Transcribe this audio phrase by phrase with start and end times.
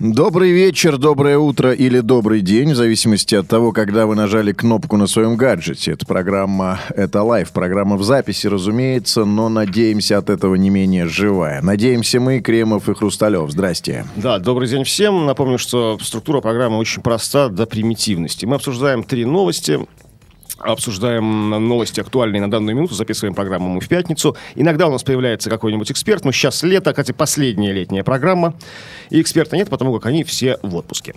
[0.00, 4.96] Добрый вечер, доброе утро или добрый день, в зависимости от того, когда вы нажали кнопку
[4.96, 5.90] на своем гаджете.
[5.90, 11.60] Это программа «Это live», программа в записи, разумеется, но надеемся от этого не менее живая.
[11.62, 13.50] Надеемся мы, Кремов и Хрусталев.
[13.50, 14.04] Здрасте.
[14.14, 15.26] Да, добрый день всем.
[15.26, 18.46] Напомню, что структура программы очень проста до примитивности.
[18.46, 19.80] Мы обсуждаем три новости
[20.58, 24.36] обсуждаем новости актуальные на данную минуту, записываем программу мы в пятницу.
[24.54, 28.54] Иногда у нас появляется какой-нибудь эксперт, но сейчас лето, кстати, последняя летняя программа,
[29.10, 31.14] и эксперта нет, потому как они все в отпуске.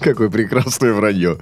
[0.00, 1.38] Какое прекрасное вранье.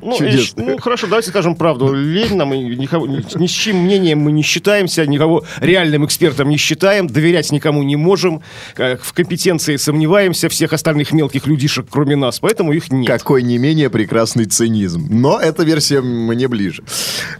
[0.00, 0.64] Ну, и- Чудесно.
[0.64, 1.92] ну, хорошо, давайте скажем правду.
[1.92, 6.56] Лень нам, и никого- ни, с чьим мнением мы не считаемся, никого реальным экспертом не
[6.56, 8.42] считаем, доверять никому не можем,
[8.76, 13.08] э, в компетенции сомневаемся всех остальных мелких людишек, кроме нас, поэтому их нет.
[13.08, 15.06] Какой не менее прекрасный цинизм.
[15.10, 16.82] Но эта версия мне ближе.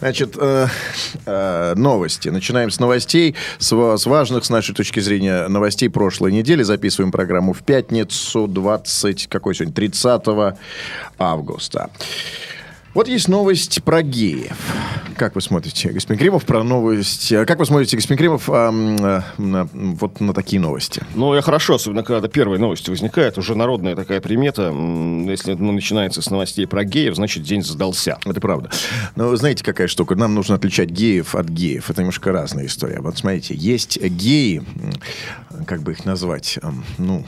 [0.01, 0.67] Значит, э,
[1.27, 2.29] э, новости.
[2.29, 6.63] Начинаем с новостей, с, с важных, с нашей точки зрения, новостей прошлой недели.
[6.63, 8.78] Записываем программу в пятницу, 20,
[9.29, 10.57] какой сегодня, 30
[11.19, 11.91] августа.
[12.99, 14.57] Вот есть новость про геев.
[15.17, 17.31] Как вы смотрите, господин Кремов, про новость...
[17.31, 21.05] э, Как вы смотрите, господин Кремов, ам, э, на- вот на такие новости?
[21.15, 24.73] Ну, я хорошо, особенно когда первые новости возникают, уже народная такая примета.
[24.73, 28.19] Если ну, начинается с новостей про геев, значит, день задался.
[28.25, 28.71] Это правда.
[29.15, 30.17] Но знаете, какая штука?
[30.17, 31.91] Нам нужно отличать геев от геев.
[31.91, 33.01] Это немножко разная история.
[33.01, 34.65] Вот смотрите, есть геи,
[35.69, 36.59] как бы их назвать,
[36.99, 37.25] ну,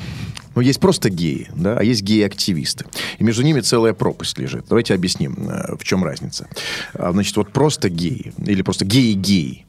[0.55, 2.85] ну, есть просто геи, да, а есть геи-активисты.
[3.19, 4.65] И между ними целая пропасть лежит.
[4.69, 6.49] Давайте объясним, э, в чем разница.
[6.95, 9.67] А, Значит, вот просто геи, или просто геи-геи,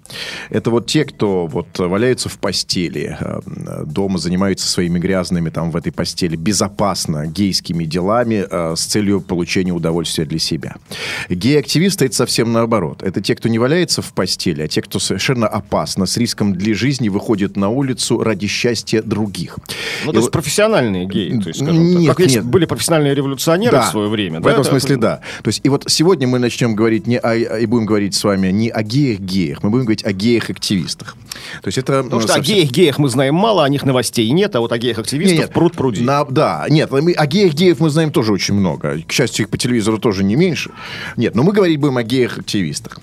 [0.49, 3.39] это вот те, кто вот валяются в постели, э,
[3.85, 9.71] дома занимаются своими грязными там в этой постели безопасно гейскими делами э, с целью получения
[9.71, 10.75] удовольствия для себя.
[11.29, 13.03] Гей-активисты это совсем наоборот.
[13.03, 16.73] Это те, кто не валяется в постели, а те, кто совершенно опасно, с риском для
[16.73, 19.57] жизни выходит на улицу ради счастья других.
[20.05, 21.99] Ну, И то есть вот- профессиональные геи, то есть, скажем так.
[22.01, 22.45] Нет, Как есть нет.
[22.45, 24.39] были профессиональные революционеры в свое время.
[24.39, 25.21] В да, этом да, смысле, да.
[25.43, 28.49] То есть, и вот сегодня мы начнем говорить не о, и будем говорить с вами
[28.51, 31.15] не о геях-геях, мы будем говорить о геях-активистах.
[31.61, 32.03] То есть это...
[32.03, 34.71] Потому ну, что о совсем- геях-геях мы знаем мало, о них новостей нет, а вот
[34.71, 35.53] о геях-активистов Не, нет.
[35.53, 36.01] пруд пруди.
[36.01, 39.01] На- да, нет, мы, о геях-геев мы знаем тоже очень много.
[39.07, 40.71] К счастью, их по телевизору тоже не меньше.
[41.17, 42.99] Нет, но мы говорить будем о геях-активистах.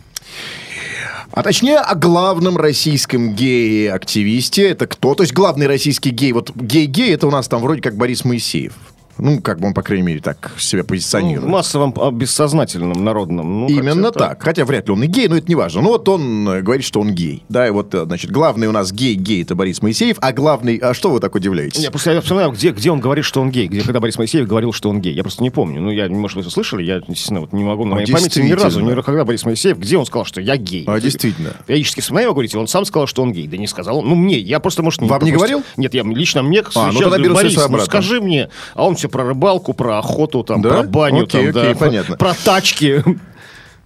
[1.30, 4.70] А точнее, о главном российском гее-активисте.
[4.70, 5.14] Это кто?
[5.14, 6.32] То есть главный российский гей.
[6.32, 8.72] Вот гей-гей, это у нас там вроде как Борис Моисеев.
[9.18, 11.48] Ну, как бы он, по крайней мере, так себя Ну, позиционирует.
[11.48, 13.60] в массовом, а, бессознательном, народном.
[13.60, 14.42] Ну, Именно хотя так.
[14.42, 15.82] Хотя вряд ли он и гей, но это не важно.
[15.82, 17.44] Ну, вот он э, говорит, что он гей.
[17.48, 20.76] Да, и вот, э, значит, главный у нас гей-гей это Борис Моисеев, а главный...
[20.78, 21.82] А что вы так удивляетесь?
[21.82, 23.68] Я просто я вспоминаю, где, где он говорит, что он гей.
[23.68, 25.14] Где, когда Борис Моисеев говорил, что он гей.
[25.14, 25.80] Я просто не помню.
[25.80, 26.82] Ну, я, может, вы это слышали?
[26.82, 28.80] Я, естественно, вот не могу на А, моей памяти ни разу.
[28.80, 30.84] Ни, когда Борис Моисеев, где он сказал, что я гей?
[30.86, 31.54] А, действительно.
[31.66, 33.46] Периодически вспоминаю, говорите, он сам сказал, что он гей.
[33.46, 34.02] Да не сказал.
[34.02, 35.62] Ну, мне, я просто, может, Вам не говорил?
[35.76, 38.48] Нет, я лично мне ну сейчас тогда Борис, ну, скажи мне.
[38.74, 40.68] А он все про рыбалку, про охоту, там, Да?
[40.70, 42.16] про баню, Окей, там, окей, да, понятно.
[42.16, 43.02] про тачки.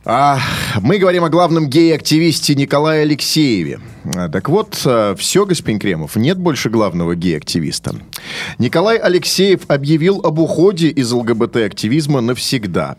[0.04, 0.38] А,
[0.80, 3.78] мы говорим о главном гей-активисте Николае Алексееве.
[4.16, 7.94] А, Так вот, все, господин Кремов, нет больше главного гей-активиста.
[8.58, 12.96] Николай Алексеев объявил об уходе из ЛГБТ-активизма навсегда.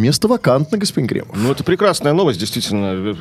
[0.00, 1.36] Место вакантно, господин Кремов.
[1.36, 3.14] Ну, это прекрасная новость, действительно.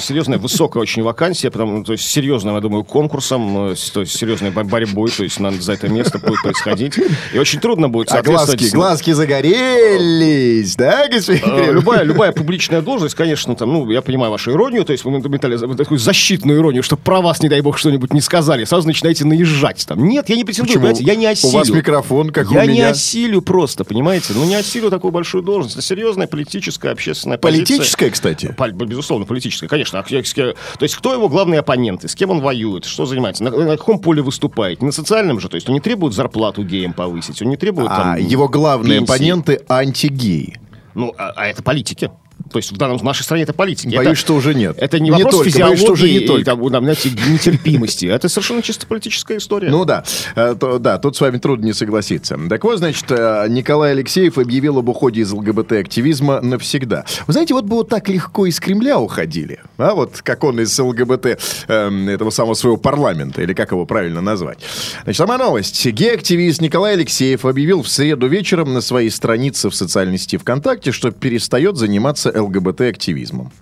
[0.00, 4.50] Серьезная, высокая очень вакансия, потому, то есть серьезным, я думаю, конкурсом, э, то есть серьезной
[4.50, 6.94] бо- борьбой, то есть надо за это место будет происходить.
[7.34, 11.74] И очень трудно будет А глазки, глазки загорелись, да, господин Кремов?
[11.74, 15.56] Любая, любая публичная должность, конечно, там, ну, я понимаю вашу иронию, то есть вы метали
[15.76, 19.84] такую защитную иронию, чтобы про вас, не дай бог, что-нибудь не сказали, сразу начинаете наезжать
[19.86, 20.02] там.
[20.06, 21.52] Нет, я не претендую, понимаете, я не У осилю.
[21.52, 22.88] вас микрофон, как у я не меня.
[22.90, 24.32] осилю просто, понимаете?
[24.34, 25.76] Ну, не осилю такую большую должность.
[25.76, 25.82] Это
[26.14, 27.76] серьезная политическая, общественная позиция.
[27.76, 28.54] Политическая, кстати.
[28.56, 29.98] Паль- Безусловно, политическая, конечно.
[29.98, 33.76] А То есть, кто его главные оппоненты, с кем он воюет, что занимается, на, на
[33.76, 34.82] каком поле выступает?
[34.82, 38.12] На социальном же, то есть он не требует зарплату геям повысить, он не требует там,
[38.14, 39.12] А его главные пенсии.
[39.12, 40.60] оппоненты антигеи.
[40.94, 42.10] Ну, а, а это политики.
[42.54, 43.96] То есть в, данном, в нашей стране это политики.
[43.96, 44.76] Боюсь, это, что уже нет.
[44.78, 46.44] Это не, Не вопрос только, физиологии боюсь, что уже не и, только.
[46.44, 48.06] там, там, знаете, нетерпимости.
[48.06, 49.70] Это совершенно чисто политическая история.
[49.70, 50.04] Ну да,
[50.36, 52.38] Э, то- да, тут с вами трудно не согласиться.
[52.48, 57.04] Так вот, значит, э, Николай Алексеев объявил об уходе из ЛГБТ-активизма навсегда.
[57.26, 60.78] Вы знаете, вот бы вот так легко из Кремля уходили, а вот как он из
[60.78, 64.58] ЛГБТ эм, этого самого своего парламента, или как его правильно назвать.
[65.02, 65.84] Значит, сама новость.
[65.84, 71.10] Гей-активист Николай Алексеев объявил в среду вечером на своей странице в социальной сети ВКонтакте, что
[71.10, 73.52] перестает заниматься ЛГБТ-активизмом.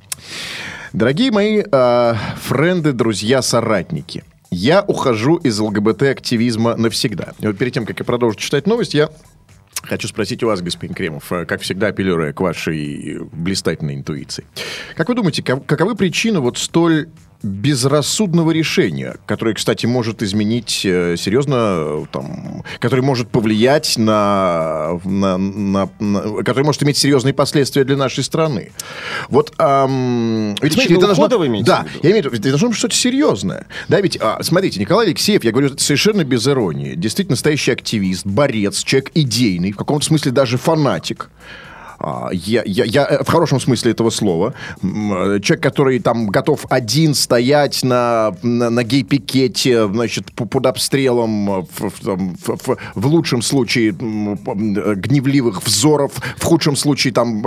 [0.93, 7.33] Дорогие мои э, френды, друзья, соратники, я ухожу из ЛГБТ-активизма навсегда.
[7.41, 9.09] И вот перед тем, как я продолжу читать новость, я
[9.85, 14.45] Хочу спросить у вас, господин Кремов, э, как всегда апеллируя к вашей блистательной интуиции.
[14.97, 17.09] Как вы думаете, как- каковы причины вот столь
[17.43, 25.39] безрассудного решения, которое, кстати, может изменить э, серьезно, э, там, которое может повлиять на, на,
[25.39, 28.73] на- на- которое может иметь серьезные последствия для нашей страны.
[29.29, 31.25] Вот, ам, ведь, Причина это должно-
[31.65, 32.01] Да, в виду?
[32.03, 33.67] я имею в виду, это должно быть что-то серьезное.
[33.89, 38.27] Да, ведь, а, смотрите, Николай Алексеев, я говорю это совершенно без иронии, действительно настоящий активист,
[38.27, 41.31] борец, человек идейный, в каком-то смысле даже фанатик.
[42.05, 44.55] А, Я, я, я э, в хорошем смысле этого слова.
[44.83, 51.67] Э, Человек, который там готов один стоять на, на, на гей-пикете, значит, под обстрелом, в,
[51.79, 57.43] в- в- в- лучшем случае э, гневливых взоров, в худшем случае там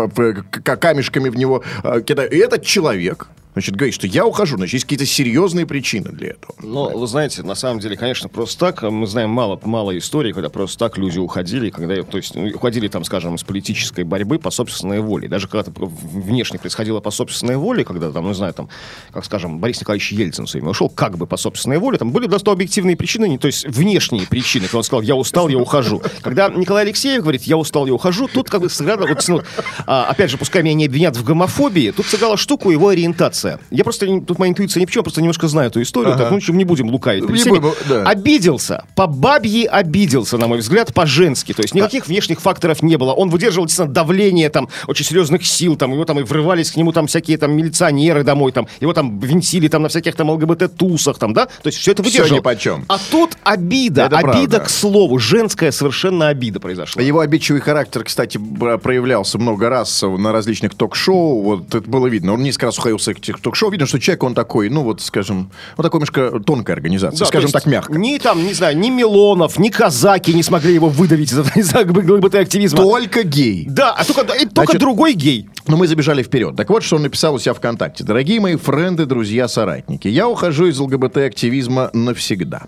[0.64, 1.62] камешками в него
[2.06, 2.32] кидают.
[2.34, 6.54] И этот человек, значит, говорит, что я ухожу, значит, есть какие-то серьезные причины для этого.
[6.62, 10.34] Но, вы знаете, на самом деле, конечно, просто так, э, мы знаем мало, мало историй,
[10.34, 14.40] когда просто так люди уходили, когда, то есть, ну, уходили, там, скажем, с политической борьбы
[14.40, 15.28] по собственной воле.
[15.30, 18.70] Даже когда это внешне происходило по собственной воле, когда, там, ну, не знаю, там,
[19.12, 22.52] как, скажем, Борис Николаевич Ельцин время ушел как бы по собственной воле, там были просто
[22.52, 26.02] объективные причины, не, то есть внешние причины, когда он сказал, я устал, я ухожу.
[26.22, 29.42] Когда Николай Алексеев говорит, я устал, я ухожу, тут как бы сыграло, вот, ну,
[29.86, 33.45] а, опять же, пускай меня не обвинят в гомофобии, тут сыграла штуку его ориентация.
[33.72, 36.24] Я просто, тут моя интуиция ни в чем, просто немножко знаю эту историю, Ага.
[36.24, 37.28] так, ну, чем не будем лукавить.
[37.30, 38.04] Не будем, да.
[38.04, 43.14] Обиделся, по бабье обиделся, на мой взгляд, по-женски, то есть никаких внешних факторов не было.
[43.14, 46.92] Он выдерживал, действительно, давление там очень серьезных сил, там, его там и врывались к нему
[46.92, 51.34] там всякие там милиционеры домой, там, его там винтили там на всяких там ЛГБТ-тусах, там,
[51.34, 52.38] да, то есть все это Всё выдержал.
[52.38, 52.86] нипочем.
[52.88, 54.60] А тут обида, Это обида правда.
[54.62, 57.02] к слову, женская совершенно обида произошла.
[57.02, 58.38] Его обидчивый характер, кстати,
[58.82, 61.42] проявлялся много раз на различных ток-шоу.
[61.42, 62.34] Вот это было видно.
[62.34, 63.70] Он несколько раз уходил с этих ток-шоу.
[63.72, 67.52] Видно, что человек, он такой, ну вот, скажем, ну такой немножко тонкая организация, Да, скажем
[67.52, 67.98] так, мягко.
[67.98, 71.74] Ни там, не знаю, ни Милонов, ни казаки не смогли его выдавить из этого- из
[71.74, 72.78] ЛГБТ-активизма.
[72.78, 73.66] Только гей.
[73.70, 75.50] Да, а только, и только Значит, другой гей.
[75.68, 76.56] Но мы забежали вперед.
[76.56, 78.04] Так вот, что он написал у себя ВКонтакте.
[78.04, 82.64] Дорогие мои френды, друзья, соратники, я ухожу из ЛГБТ-активизма навсегда.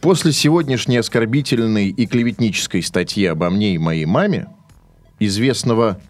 [0.00, 4.48] После сегодняшней оскорбительной и клеветнической статьи обо мне и моей маме,
[5.18, 6.00] известного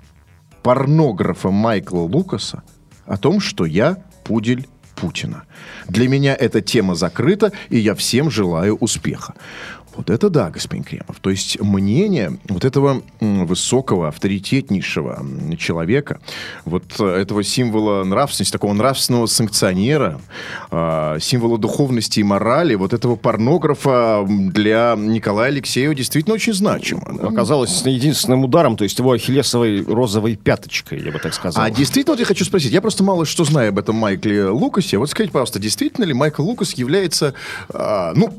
[0.62, 2.62] порнографа Майкла Лукаса,
[3.10, 5.42] о том, что я пудель Путина.
[5.88, 9.34] Для меня эта тема закрыта, и я всем желаю успеха.
[10.00, 11.20] Вот это да, господин Кремов.
[11.20, 15.22] То есть мнение вот этого высокого, авторитетнейшего
[15.58, 16.20] человека,
[16.64, 20.18] вот э, этого символа нравственности, такого нравственного санкционера,
[20.70, 27.18] э, символа духовности и морали, вот этого порнографа для Николая Алексеева действительно очень значимо.
[27.20, 27.28] да.
[27.28, 31.62] Оказалось единственным ударом, то есть его ахиллесовой розовой пяточкой, я бы так сказал.
[31.62, 34.96] А действительно, вот я хочу спросить, я просто мало что знаю об этом Майкле Лукасе.
[34.96, 37.34] Вот скажите, пожалуйста, действительно ли Майкл Лукас является,
[37.68, 38.32] а, ну,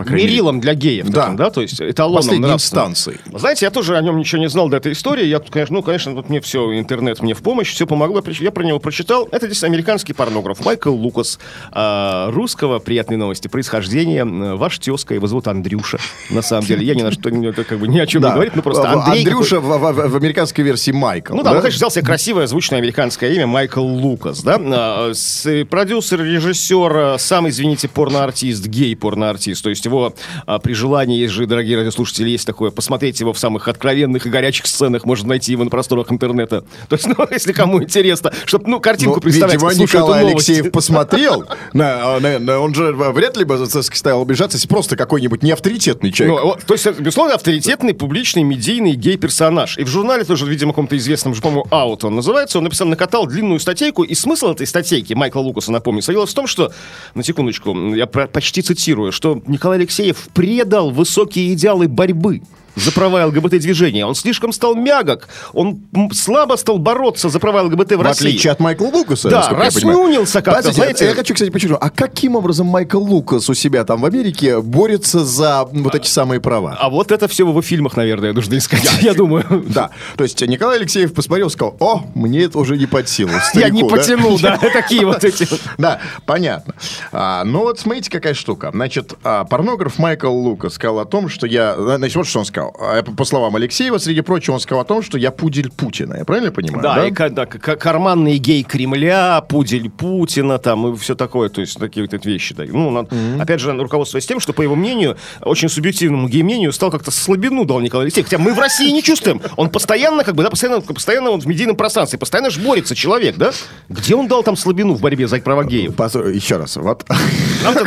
[0.00, 1.20] по крайней мере, Мерилом для геев, Да.
[1.22, 3.18] таким, да, то есть эталоном последней инстанцией?
[3.34, 5.26] Знаете, я тоже о нем ничего не знал до этой истории.
[5.26, 8.22] Я, тут, конечно, ну, конечно, тут мне все, интернет мне в помощь, все помогло.
[8.40, 9.28] Я про него прочитал.
[9.30, 11.38] Это здесь американский порнограф Майкл Лукас.
[11.72, 14.22] а, русского, приятной новости, происхождения.
[14.22, 15.98] М, Ваш тезка, его зовут Андрюша.
[16.30, 17.24] На самом деле, я ни на что,
[17.64, 19.18] как бы, ни о чем не говорит, ну просто Андрей.
[19.24, 21.34] Андрюша в, американской версии Майкл.
[21.34, 24.56] Ну да, он, конечно, взял себе красивое, звучное американское имя Майкл Лукас, да?
[24.58, 25.12] А,
[25.44, 29.62] э, продюсер, режиссер, а, сам, извините, порноартист, гей-порноартист.
[29.62, 30.14] То есть его
[30.46, 34.30] а, при желании, есть же, дорогие радиослушатели, есть такое, посмотреть его в самых откровенных и
[34.30, 36.64] горячих сценах, можно найти его на просторах интернета.
[36.88, 40.26] То есть, ну, если кому интересно, чтобы, ну, картинку Ну, представлять, видимо, Николай.
[40.26, 41.44] Алексеев посмотрел.
[41.72, 46.14] На- на- на- Он же вряд ли бы стал обижаться, если просто какой-нибудь неавторитетный Ну,
[46.14, 46.44] человек.
[46.44, 49.78] вот, то есть, безусловно, авторитетный, публичный, медийный гей-персонаж.
[49.78, 53.26] И в журнале тоже, видимо, каком-то известном, же, по-моему, «Аут» он называется, он написал, накатал
[53.26, 56.72] длинную статейку, и смысл этой статейки, Майкла Лукаса, напомню, состоялся в том, что,
[57.14, 62.42] на секундочку, я про- почти цитирую, что Николай Алексеев предал высокие идеалы борьбы
[62.76, 64.06] за права ЛГБТ-движения.
[64.06, 65.80] Он слишком стал мягок, он
[66.12, 68.28] слабо стал бороться за права ЛГБТ в, В России.
[68.28, 69.28] отличие от Майкла Лукаса.
[69.28, 69.98] Да, насколько я понимаю.
[69.98, 71.04] раснюнился как-то, знаете.
[71.06, 71.76] Я хочу, кстати, почему.
[71.80, 76.40] А каким образом Майкл Лукас у себя там в Америке борется за вот эти самые
[76.40, 76.76] права?
[76.78, 79.64] А вот это все в его фильмах, наверное, нужно искать, я думаю.
[79.68, 83.30] Да, то есть Николай Алексеев посмотрел и сказал, о, мне это уже не под силу.
[83.54, 85.46] Я не старику, да?» потянул, да, такие вот эти.
[85.78, 86.74] Да, понятно.
[87.12, 88.70] А, ну вот смотрите, какая штука.
[88.72, 91.74] Значит, а, порнограф Майкл Лукас сказал о том, что я...
[91.76, 92.59] Значит, вот что он сказал.
[92.68, 92.76] Сказал?
[92.80, 96.16] А, По словам Алексеева, среди прочего, он сказал о том, что я пудель Путина.
[96.18, 96.82] Я правильно понимаю?
[96.82, 101.78] Да, и ка- да, карманный гей Кремля, пудель Путина, там, и все такое, то есть
[101.78, 102.54] такие вот эти вещи.
[102.54, 102.64] Да.
[102.66, 107.10] Ну, над- опять же, руководствуясь тем, что, по его мнению, очень субъективному гей-мнению, стал как-то
[107.10, 108.26] слабину дал Николай Алексеев.
[108.26, 109.40] Хотя мы в России не чувствуем.
[109.56, 113.36] Он постоянно, как бы, да, постоянно, постоянно он в медийном пространстве, постоянно же борется человек,
[113.36, 113.52] да?
[113.88, 115.98] Где он дал там слабину в борьбе за права геев?
[115.98, 116.76] Еще раз.
[116.76, 117.04] Вот.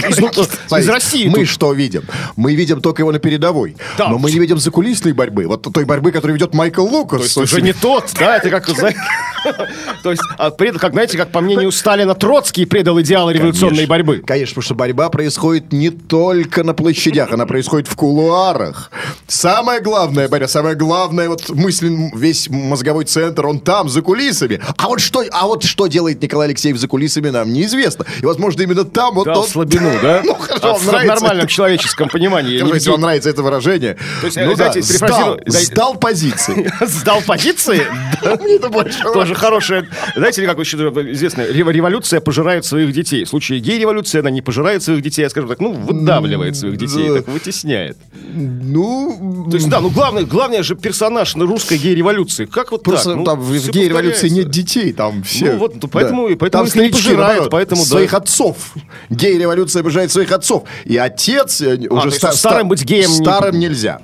[0.10, 0.30] Из, ну,
[0.78, 2.04] из России Мы что видим?
[2.36, 3.76] Мы видим только его на передовой.
[3.98, 4.10] Да.
[4.10, 5.46] Но мы не видим закулисной борьбы.
[5.48, 7.34] Вот той борьбы, которую ведет Майкл Лукас.
[7.34, 8.66] То есть уже не тот, да, это как,
[10.04, 14.24] то есть, а, пред- как, знаете, как по мнению Сталина, Троцкий предал идеалы революционной борьбы.
[14.26, 18.92] Конечно, потому что борьба происходит не только на площадях, она происходит в кулуарах.
[19.28, 24.62] Самая главная борьба, самая главная вот мысль, весь мозговой центр, он там, за кулисами.
[24.78, 28.06] А вот что, а вот что делает Николай Алексеев за кулисами, нам неизвестно.
[28.22, 29.48] И, возможно, именно там вот Дал он...
[29.48, 30.22] слабину, да?
[30.24, 32.74] Ну, хорошо, А в нормальном человеческом понимании.
[32.74, 33.98] Если вам нравится это выражение.
[34.22, 36.72] То есть, ну знаете, да, сдал, сдал позиции.
[36.86, 37.82] Сдал позиции?
[39.14, 39.88] Тоже хорошая.
[40.16, 43.24] Знаете как известно, рев- революция пожирает своих детей.
[43.26, 47.10] В случае гей-революции она не пожирает своих детей, а, скажем так, ну, выдавливает своих детей,
[47.10, 47.16] да.
[47.16, 47.98] так вытесняет.
[48.34, 52.46] Ну, То есть, да, ну, главное, главное же персонаж на русской гей-революции.
[52.46, 53.18] Как вот Просто так?
[53.18, 55.54] Ну, там в гей-революции нет детей, там все.
[55.54, 57.88] Ну, вот, ну, поэтому и- поэтому там не пожирают, поэтому, да.
[57.88, 58.74] своих отцов.
[59.10, 60.64] Гей-революция обижает своих отцов.
[60.86, 64.00] И отец э, уже то есть ста- старым ста- быть геем Старым нельзя.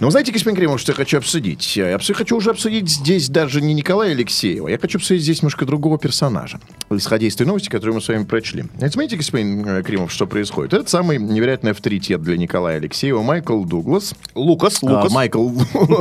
[0.00, 1.76] Но вы знаете, господин Кремов, что я хочу обсудить?
[1.76, 5.98] Я хочу уже обсудить здесь даже не Николая Алексеева, я хочу обсудить здесь немножко другого
[5.98, 8.64] персонажа, исходя из той новости, которую мы с вами прочли.
[8.76, 10.72] Знаете, смотрите, господин э, Кремов, что происходит?
[10.72, 15.12] Это самый невероятный авторитет для Николая Алексеева, Майкл Дуглас, Лукас, а, Лукас.
[15.12, 15.50] Майкл,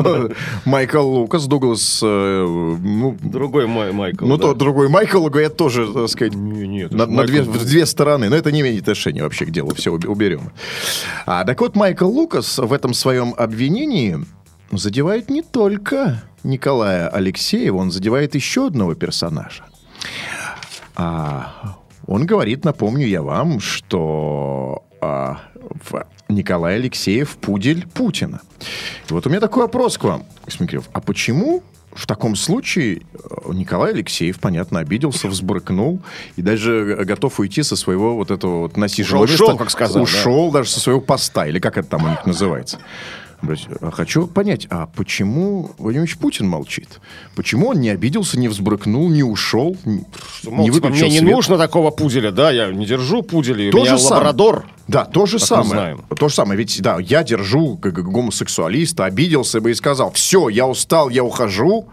[0.66, 4.28] Майкл Лукас, Дуглас, э, ну, Другой мой Майкл.
[4.28, 8.30] ну тот другой Майкл, говорят, тоже, так сказать, на, это две стороны.
[8.30, 10.52] Но это не имеет отношения вообще к делу, все уберем.
[11.26, 13.87] А, так вот, Майкл Лукас в этом своем обвинении
[14.72, 19.64] задевает не только Николая Алексеева, он задевает еще одного персонажа.
[20.96, 25.40] А, он говорит, напомню я вам, что а,
[25.90, 28.42] в- Николай Алексеев пудель Путина.
[29.10, 30.90] И вот у меня такой вопрос к вам, Кириллов.
[30.94, 31.64] А почему
[31.94, 36.02] в таком случае э, Николай Алексеев, понятно, обиделся, взбрыкнул
[36.36, 39.58] и даже готов уйти со своего вот этого вот насиженного ушел, места.
[39.58, 40.02] как сказал, да.
[40.04, 42.80] Ушел даже со своего поста, или как это там у них называется.
[43.82, 47.00] А Хочу понять, а почему Владимир Путин молчит?
[47.36, 50.06] Почему он не обиделся, не взбрыкнул, не ушел, не,
[50.44, 51.32] Мол, не выключил мне не свет?
[51.32, 54.66] нужно такого пуделя, да, я не держу пуделей, у То меня же лабрадор.
[54.88, 55.70] Да, то же самое.
[55.70, 56.06] знаем.
[56.18, 56.58] То же самое.
[56.58, 61.88] Ведь, да, я держу как гомосексуалиста, обиделся бы и сказал, все, я устал, я ухожу.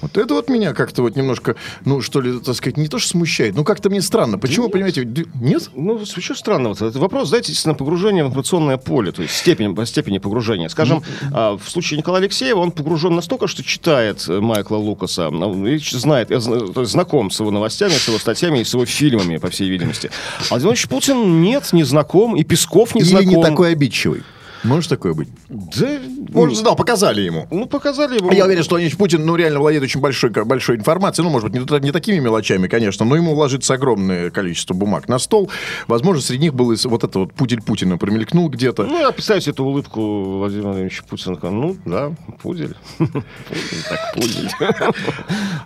[0.00, 3.08] Вот это вот меня как-то вот немножко, ну, что ли, так сказать, не то что
[3.10, 4.38] смущает, но как-то мне странно.
[4.38, 5.70] Почему, понимаете, д- нет?
[5.74, 9.74] Ну, что странно, вот этот вопрос, знаете, на погружение в информационное поле, то есть степень,
[9.74, 10.68] по степени погружения.
[10.68, 11.02] Скажем,
[11.32, 15.78] а, в случае Николая Алексеева он погружен настолько, что читает э, Майкла Лукаса, ну, и
[15.78, 18.72] ч- знает, э, зна- то есть знаком с его новостями, с его статьями и с
[18.72, 20.10] его фильмами, по всей видимости.
[20.48, 23.28] А Владимир Путин нет, не знаком, и Песков не Или знаком.
[23.28, 24.22] не такой обидчивый?
[24.64, 25.28] Может такое быть?
[25.48, 25.88] Да,
[26.32, 27.46] Может, знал, показали ему.
[27.50, 28.30] ну, показали его.
[28.32, 31.24] Я уверен, что Владимир Путин, ну, реально владеет очень большой, большой информацией.
[31.24, 35.18] Ну, может быть, не, не такими мелочами, конечно, но ему ложится огромное количество бумаг на
[35.18, 35.50] стол.
[35.86, 38.84] Возможно, среди них был вот это вот пудель Путина промелькнул где-то.
[38.84, 40.00] Ну, я представляю себе эту улыбку
[40.38, 41.38] Владимира Владимировича Путина.
[41.42, 42.12] Ну, да,
[42.42, 42.76] пудель.
[42.98, 44.50] Пудель, так, пудель.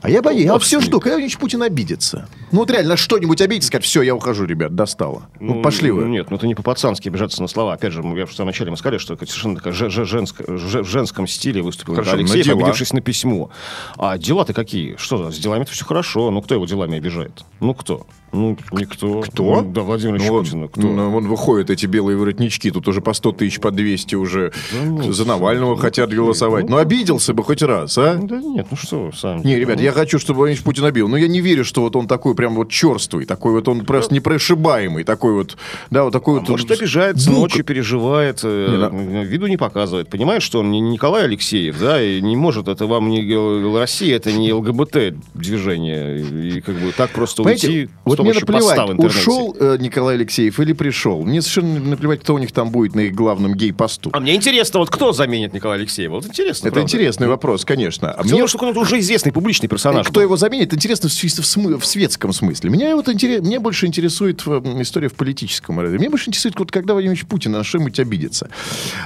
[0.03, 2.29] А я боюсь, я все жду, когда Владимир Путин обидится.
[2.53, 5.29] Ну, вот реально, что-нибудь обидится, сказать, все, я ухожу, ребят, достало.
[5.41, 6.03] Ну, пошли вы.
[6.05, 7.75] Ну, Нет, ну это не по-пацански обижаться на слова.
[7.75, 10.83] Опять же, я в самом начале мы сказали, что совершенно такая же- же- женск- же-
[10.83, 13.51] в женском стиле выступил Хорошо, Алексеев, на обидевшись на письмо.
[13.97, 14.97] А дела-то какие?
[14.97, 16.31] Что, с делами-то все хорошо.
[16.31, 17.45] Ну, кто его делами обижает?
[17.61, 18.07] Ну, кто?
[18.33, 19.21] Ну, никто.
[19.21, 19.63] Кто?
[19.63, 20.69] Ну, да, Владимир Ильич Ну, Путин.
[20.69, 20.81] Кто?
[20.81, 25.13] ну, вон выходят эти белые воротнички, тут уже по 100 тысяч, по 200 уже ну,
[25.13, 26.69] за Навального хотят голосовать.
[26.69, 28.17] Ну, обиделся бы хоть раз, а?
[28.21, 29.41] Да нет, ну что, вы сами.
[29.47, 31.07] Не, ребят, я хочу, чтобы Владимир Путин обил.
[31.09, 34.13] Но я не верю, что вот он такой прям вот черствый, такой вот он просто
[34.13, 35.57] непрошибаемый, такой вот,
[35.91, 36.49] да, вот такой вот.
[36.49, 37.39] А Может, обижается, Бук.
[37.39, 40.09] ночью переживает, э, виду не показывает.
[40.09, 44.33] Понимает, что он не Николай Алексеев, да, и не может, это вам не Россия, это
[44.33, 46.21] не ЛГБТ-движение.
[46.57, 49.77] И как бы так просто Понимаете, уйти с вот мне поста в наплевать, ушел э,
[49.81, 51.23] Николай Алексеев или пришел.
[51.25, 54.11] Мне совершенно наплевать, кто у них там будет на их главном гей-посту.
[54.13, 56.15] А мне интересно, вот кто заменит Николая Алексеева?
[56.15, 56.93] Вот интересно, Это правда.
[56.93, 58.13] интересный вопрос, конечно.
[58.13, 60.07] А мне что он уже известный публичный персонаж.
[60.07, 62.71] Кто его заменит, интересно в, в, смы- в светском смысле.
[62.71, 65.77] Меня вот интерес, мне больше интересует э, история в политическом.
[65.77, 68.49] Меня больше интересует, вот, когда Владимир Путин на что-нибудь обидится.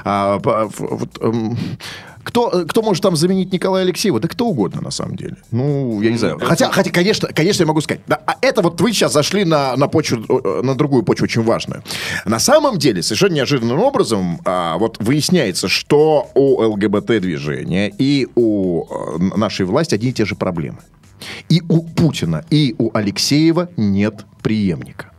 [0.05, 1.57] А, вот, эм,
[2.29, 4.21] кто, кто может там заменить Николая Алексеева?
[4.21, 5.37] Да кто угодно, на самом деле.
[5.50, 6.38] Ну, я не знаю.
[6.38, 8.03] Хотя, хотя конечно, конечно, я могу сказать.
[8.07, 11.43] Да, а это вот вы сейчас зашли на, на почву, э, на другую почву очень
[11.43, 11.83] важную.
[12.27, 19.37] На самом деле, совершенно неожиданным образом, а, вот выясняется, что у ЛГБТ-движения и у э,
[19.37, 20.79] нашей власти одни и те же проблемы.
[21.49, 25.12] И у Путина, и у Алексеева нет преемника.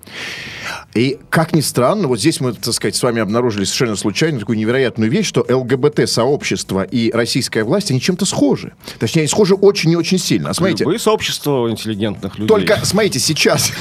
[0.95, 4.57] И, как ни странно, вот здесь мы, так сказать, с вами обнаружили совершенно случайно такую
[4.57, 8.73] невероятную вещь, что ЛГБТ-сообщество и российская власть, они чем-то схожи.
[8.99, 10.49] Точнее, они схожи очень и очень сильно.
[10.49, 12.47] А смотрите, Любые сообщества интеллигентных людей.
[12.47, 13.71] только, смотрите, сейчас...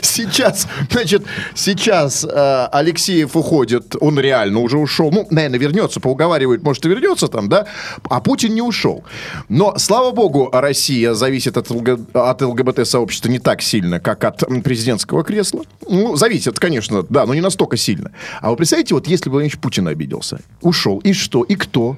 [0.00, 5.10] Сейчас, значит, сейчас э, Алексеев уходит, он реально уже ушел.
[5.10, 7.66] Ну, наверное, вернется, поуговаривают, может, и вернется там, да?
[8.08, 9.04] А Путин не ушел.
[9.48, 15.24] Но, слава богу, Россия зависит от, ЛГ от ЛГБТ-сообщества не так сильно, как от президентского
[15.24, 15.62] кресла.
[15.88, 18.12] Ну, зависит, конечно, да, но не настолько сильно.
[18.40, 21.96] А вы представляете, вот если бы Владимир Путин обиделся, ушел, и что, и кто?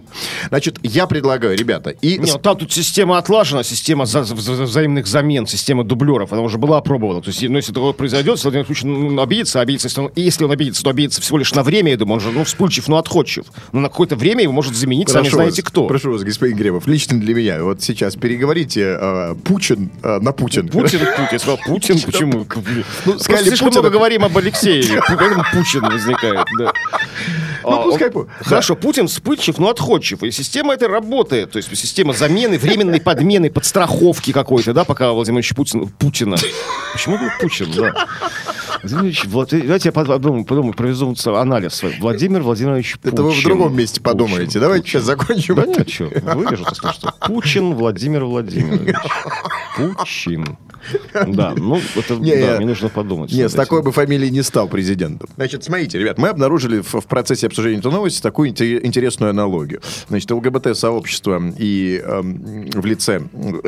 [0.48, 2.18] Значит, я предлагаю, ребята, и...
[2.18, 6.78] Не, ну там тут система отлажена, система за- взаимных замен, система дублеров, она уже была
[6.78, 7.22] опробована.
[7.22, 10.50] То есть, ну, если такое произойдет, Владимир Путин ну, обидится, обидится, если он, если он
[10.50, 13.44] обидится, то обидится всего лишь на время, я думаю, он же, ну, вспыльчив, но отходчив.
[13.72, 15.86] Но на какое-то время его может заменить, сами Прошу знаете вас, кто.
[15.86, 17.62] Прошу вас, господин Гремов, лично для меня.
[17.62, 20.68] Вот сейчас переговорите э, Путин э, на Путин.
[20.68, 21.28] Путин, Путин.
[21.30, 22.46] Я сказал, Путин, почему?
[23.04, 26.72] Ну, сказали слишком много говорим об Алексееве, поэтому Путин возникает, да.
[27.64, 30.22] Ну, А, пускай он- Хорошо, Путин вспыльчив, но отходчив.
[30.22, 31.50] И система эта работает.
[31.52, 36.36] То есть система замены, временной подмены, подстраховки какой-то, да, пока Владимир Ильич Путин, Путина.
[36.92, 38.06] Почему Путин, да?
[38.82, 41.82] Владимир Ильич, Влад- давайте я подумаю, подумаю, проведу анализ.
[42.00, 43.12] Владимир Владимирович Путин.
[43.14, 44.46] Это вы в другом месте подумаете.
[44.46, 44.60] Путин.
[44.60, 45.54] Давайте сейчас закончим.
[45.56, 47.14] Да нет, что, вырежу, если что.
[47.26, 48.94] Пучин Владимир Владимирович.
[49.76, 50.56] Пучин.
[51.26, 53.30] Да, ну, это, Не, да, я- мне нужно подумать.
[53.32, 55.28] Нет, с такой бы фамилией не стал президентом.
[55.36, 59.82] Значит, смотрите, ребят, мы обнаружили в, в процессе обсуждения этой новости такую инте- интересную аналогию.
[60.08, 63.20] Значит, ЛГБТ-сообщество и эм, в лице...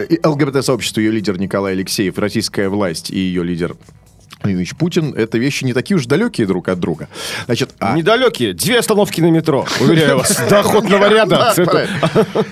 [0.09, 4.00] и ЛГБТ-сообщество, ее лидер Николай Алексеев, российская власть и ее лидер Владимир
[4.45, 7.09] Ильич Путин, это вещи не такие уж далекие друг от друга.
[7.47, 7.97] Значит, а...
[7.97, 8.55] Недалекие.
[8.55, 9.67] Две остановки на метро.
[9.81, 10.41] Уверяю вас.
[10.49, 11.55] До охотного ряда.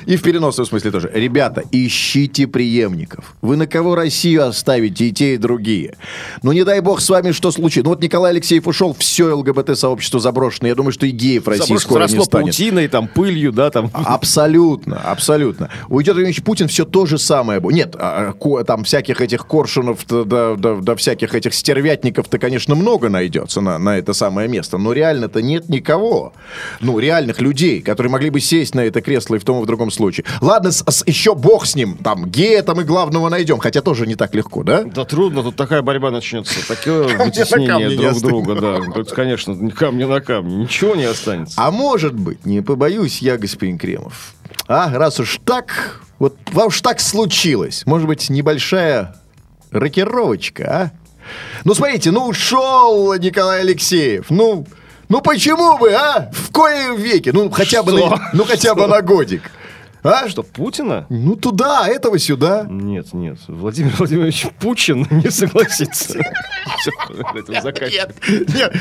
[0.07, 1.11] И в переносном смысле тоже.
[1.15, 3.35] Ребята, ищите преемников.
[3.41, 5.95] Вы на кого Россию оставите, и те, и другие.
[6.43, 7.85] Ну, не дай бог с вами что случится.
[7.85, 10.69] Ну, вот Николай Алексеев ушел, все ЛГБТ-сообщество заброшено.
[10.69, 12.31] Я думаю, что и геев в России скоро не станет.
[12.31, 13.91] паутиной, там, пылью, да, там.
[13.93, 15.71] Абсолютно, абсолютно.
[15.89, 17.61] Уйдет Ильич Путин, все то же самое.
[17.63, 22.75] Нет, а, ко- там всяких этих коршунов, да, да, да, да всяких этих стервятников-то, конечно,
[22.75, 24.79] много найдется на, на это самое место.
[24.79, 26.33] Но реально-то нет никого.
[26.81, 29.67] Ну, реальных людей, которые могли бы сесть на это кресло и в том и в
[29.67, 30.25] другом случае.
[30.41, 31.97] Ладно, с- с- еще бог с ним.
[31.99, 33.59] Там гея там и главного найдем.
[33.59, 34.83] Хотя тоже не так легко, да?
[34.83, 36.55] Да трудно, тут такая борьба начнется.
[36.67, 38.93] Такое вытеснение не друг друга, да.
[38.93, 40.57] Тут, конечно, ни камня на камне.
[40.57, 41.55] Ничего не останется.
[41.59, 44.35] А может быть, не побоюсь я, господин Кремов.
[44.67, 47.85] А, раз уж так, вот вам уж так случилось.
[47.87, 49.15] Может быть, небольшая
[49.71, 50.91] рокировочка, а?
[51.65, 54.27] Ну, смотрите, ну ушел Николай Алексеев.
[54.31, 54.67] Ну,
[55.09, 56.31] ну почему бы, а?
[56.33, 57.33] В коем веке?
[57.33, 59.51] Ну, хотя бы, на, ну, хотя бы на годик.
[60.03, 60.29] А?
[60.29, 61.07] Что, Путина?
[61.09, 62.67] Ну, туда, этого сюда.
[62.69, 63.39] Нет, нет.
[63.49, 66.19] Владимир Владимирович Пучин не согласится.
[67.63, 68.15] Заканчивается.
[68.55, 68.73] Нет.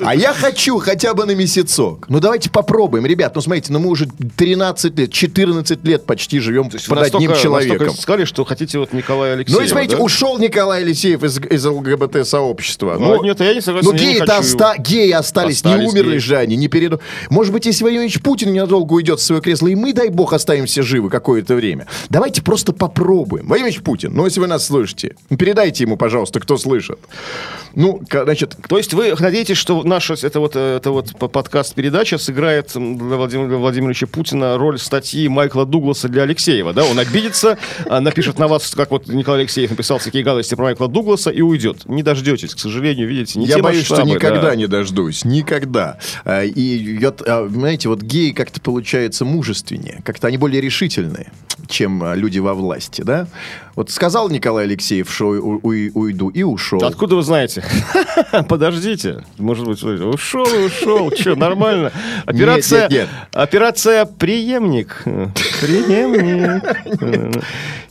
[0.00, 2.06] А я хочу хотя бы на месяцок.
[2.08, 3.06] Ну, давайте попробуем.
[3.06, 7.94] Ребят, ну, смотрите, ну, мы уже 13 лет, 14 лет почти живем под одним человеком.
[7.94, 12.96] сказали, что хотите вот Николая Алексеева, Ну и смотрите, ушел Николай Алексеев из, ЛГБТ-сообщества.
[12.98, 13.96] Ну, нет, я не согласен, Ну,
[14.78, 17.00] геи остались, не умерли же они, не перед...
[17.30, 20.31] Может быть, если Владимир Ильич Путин ненадолго уйдет в свое кресло, и мы, дай бог,
[20.36, 21.86] останемся живы какое-то время.
[22.08, 23.46] Давайте просто попробуем.
[23.46, 26.98] Владимир Ильич Путин, ну, если вы нас слышите, передайте ему, пожалуйста, кто слышит.
[27.74, 32.72] Ну, значит, То есть вы надеетесь, что наша это вот, э, это вот подкаст-передача сыграет
[32.74, 36.84] для Владимира для Владимировича Путина роль статьи Майкла Дугласа для Алексеева, да?
[36.84, 40.88] Он обидится, а, напишет на вас, как вот Николай Алексеев написал всякие гадости про Майкла
[40.88, 41.86] Дугласа и уйдет.
[41.86, 44.56] Не дождетесь, к сожалению, видите, не Я боюсь, что масштабы, никогда да.
[44.56, 45.24] не дождусь.
[45.24, 45.98] Никогда.
[46.24, 50.00] А, И, а, знаете, вот геи как-то получаются мужественнее.
[50.22, 51.32] Как-то они более решительные,
[51.66, 53.26] чем люди во власти, да?
[53.74, 56.84] Вот сказал Николай Алексеев, что у- у- уйду, и ушел.
[56.84, 57.64] Откуда вы знаете?
[58.48, 59.24] Подождите.
[59.38, 61.10] Может быть, ушел и ушел.
[61.10, 61.90] Че, нормально?
[62.26, 63.08] Операция, нет, нет.
[63.32, 65.02] операция преемник.
[65.60, 66.62] Преемник.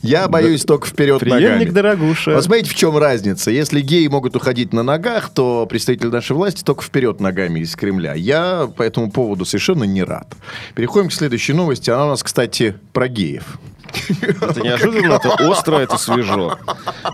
[0.02, 1.70] Я боюсь только вперед Преемник ногами.
[1.70, 2.34] дорогуша.
[2.34, 3.50] Вот смотрите, в чем разница.
[3.50, 8.14] Если геи могут уходить на ногах, то представители нашей власти только вперед ногами из Кремля.
[8.14, 10.34] Я по этому поводу совершенно не рад.
[10.74, 11.90] Переходим к следующей новости.
[11.90, 13.58] Она у нас, кстати, про геев.
[14.20, 16.58] Это неожиданно, это остро, это свежо.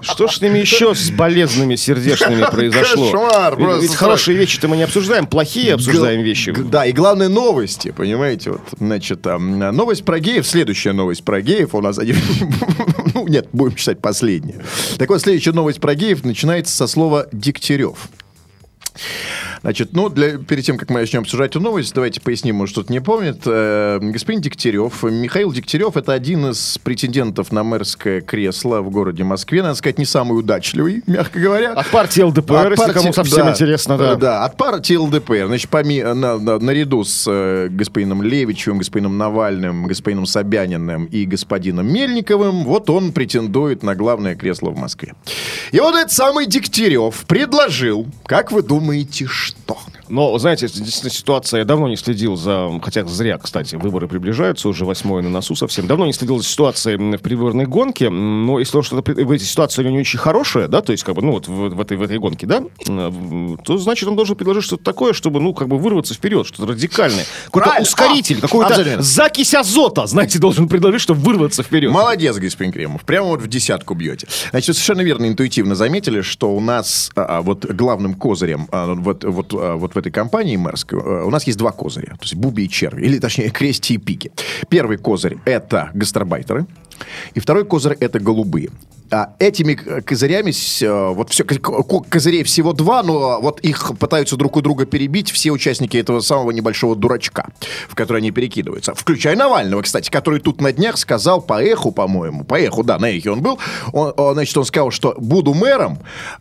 [0.02, 3.10] Что ж с ними еще с болезненными сердечными произошло?
[3.10, 6.52] Кошмар, Ведь- просто Ведь хорошие вещи-то мы не обсуждаем, плохие обсуждаем вещи.
[6.52, 11.40] Да, и главное новости, понимаете, вот, значит, там, а, новость про геев, следующая новость про
[11.40, 12.16] геев у нас один,
[13.14, 14.62] ну, нет, будем считать последняя.
[14.98, 17.96] Так вот, следующая новость про геев начинается со слова «Дегтярев».
[19.62, 22.92] Значит, ну, для, перед тем, как мы начнем обсуждать эту новость, давайте поясним, может, кто-то
[22.92, 23.42] не помнит.
[23.46, 29.62] Э, господин Дегтярев, Михаил Дегтярев, это один из претендентов на мэрское кресло в городе Москве.
[29.62, 31.72] Надо сказать, не самый удачливый, мягко говоря.
[31.72, 34.14] От партии ЛДПр, если кому совсем да, интересно, да.
[34.14, 35.46] Да, от партии ЛДПР.
[35.46, 41.92] Значит, поми, на- на- наряду с э, господином Левичевым, господином Навальным, господином Собяниным и господином
[41.92, 45.14] Мельниковым, вот он претендует на главное кресло в Москве.
[45.72, 48.87] И вот этот самый Дегтярев предложил, как вы думаете,
[49.26, 49.77] что?
[50.08, 54.84] Но, знаете, действительно ситуация, я давно не следил за, хотя зря, кстати, выборы приближаются, уже
[54.84, 59.38] восьмое на носу совсем, давно не следил за ситуацией в предвыборной гонке, но если что-то,
[59.38, 61.80] ситуации у него не очень хорошая, да, то есть, как бы, ну, вот в, в
[61.80, 65.54] этой, в этой гонке, да, э, то, значит, он должен предложить что-то такое, чтобы, ну,
[65.54, 67.24] как бы вырваться вперед, что-то радикальное.
[67.46, 71.92] Какой-то ускоритель, А, какой-то закись азота, знаете, должен предложить, чтобы вырваться вперед.
[71.92, 73.04] Молодец, господин Кремов.
[73.04, 74.26] Прямо вот в десятку бьете.
[74.50, 79.24] Значит, совершенно верно, интуитивно заметили, что у нас а, а, вот главным козырем а, вот,
[79.24, 82.12] вот, а, вот в этой компании мэрской а, у нас есть два козыря.
[82.12, 83.04] То есть буби и черви.
[83.04, 84.32] Или, точнее, крести и пики.
[84.68, 86.66] Первый козырь– это гастарбайтеры.
[87.34, 88.70] И второй козырь– это голубые.
[89.10, 94.60] А этими козырями, э, вот все, козырей всего два, но вот их пытаются друг у
[94.60, 97.46] друга перебить все участники этого самого небольшого дурачка,
[97.88, 98.94] в который они перекидываются.
[98.94, 103.10] Включая Навального, кстати, который тут на днях сказал по эху, по-моему, по эху, да, на
[103.10, 103.58] эхе он был,
[103.92, 105.98] он, он, значит, он сказал, что буду мэром,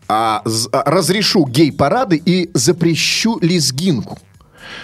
[0.08, 4.20] а, а, разрешу гей-парады и запрещу лезгинку.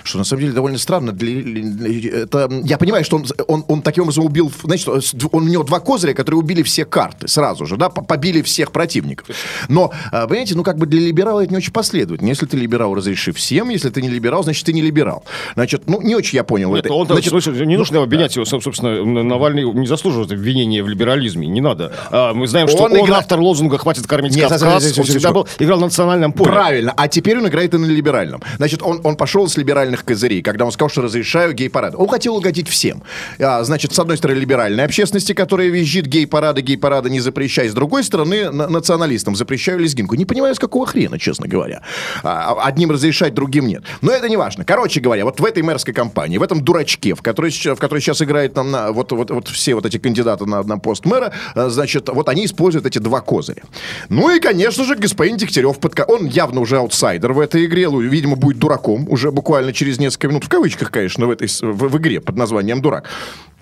[0.03, 1.11] Что на самом деле довольно странно.
[1.11, 4.87] Для, это, я понимаю, что он, он, он таким образом убил, значит,
[5.31, 8.71] он, у него два козыря, которые убили все карты сразу же, да, по- побили всех
[8.71, 9.27] противников.
[9.69, 12.29] Но, а, понимаете, ну как бы для либерала это не очень последовательно.
[12.29, 15.23] Если ты либерал, разреши всем, если ты не либерал, значит, ты не либерал.
[15.55, 16.93] Значит, ну не очень я понял Нет, это.
[16.93, 21.61] он, Значит, слушай, не нужно обвинять его, собственно, Навальный не заслуживает обвинения в либерализме, не
[21.61, 21.93] надо.
[22.11, 25.31] А, мы знаем, что Он он, игра- автор лозунга «Хватит кормить Нет, Кавказ», он всегда
[25.31, 26.51] был, играл на национальном поле.
[26.51, 26.93] Правильно.
[26.95, 28.41] А теперь он играет и на либеральном.
[28.57, 31.97] Значит, он, он пошел с либеральных козырей, когда он сказал, что разрешаю гей-парады.
[31.97, 33.01] Он хотел угодить всем.
[33.39, 37.67] А, значит, с одной стороны, либеральной общественности, которая визжит гей-парады, гей-парады не запрещай.
[37.67, 40.15] С другой стороны, на- националистам запрещаю лезгинку.
[40.15, 41.81] Не понимаю, с какого хрена, честно говоря.
[42.23, 43.83] А, одним разрешать, другим нет.
[44.01, 44.63] Но это не важно.
[44.63, 48.21] Короче говоря, вот в этой мэрской кампании, в этом дурачке, в которой, в которой сейчас
[48.21, 51.69] играет нам на, вот, вот, вот все вот эти кандидаты на, на пост мэра, а,
[51.69, 53.63] значит, вот они используют эти два козыря.
[54.09, 58.35] Ну и, конечно же, господин Дегтярев, подка- он явно уже аутсайдер в этой игре, видимо,
[58.35, 62.19] будет дураком уже буквально через несколько минут, в кавычках, конечно, в этой в, в игре
[62.19, 63.09] под названием «Дурак».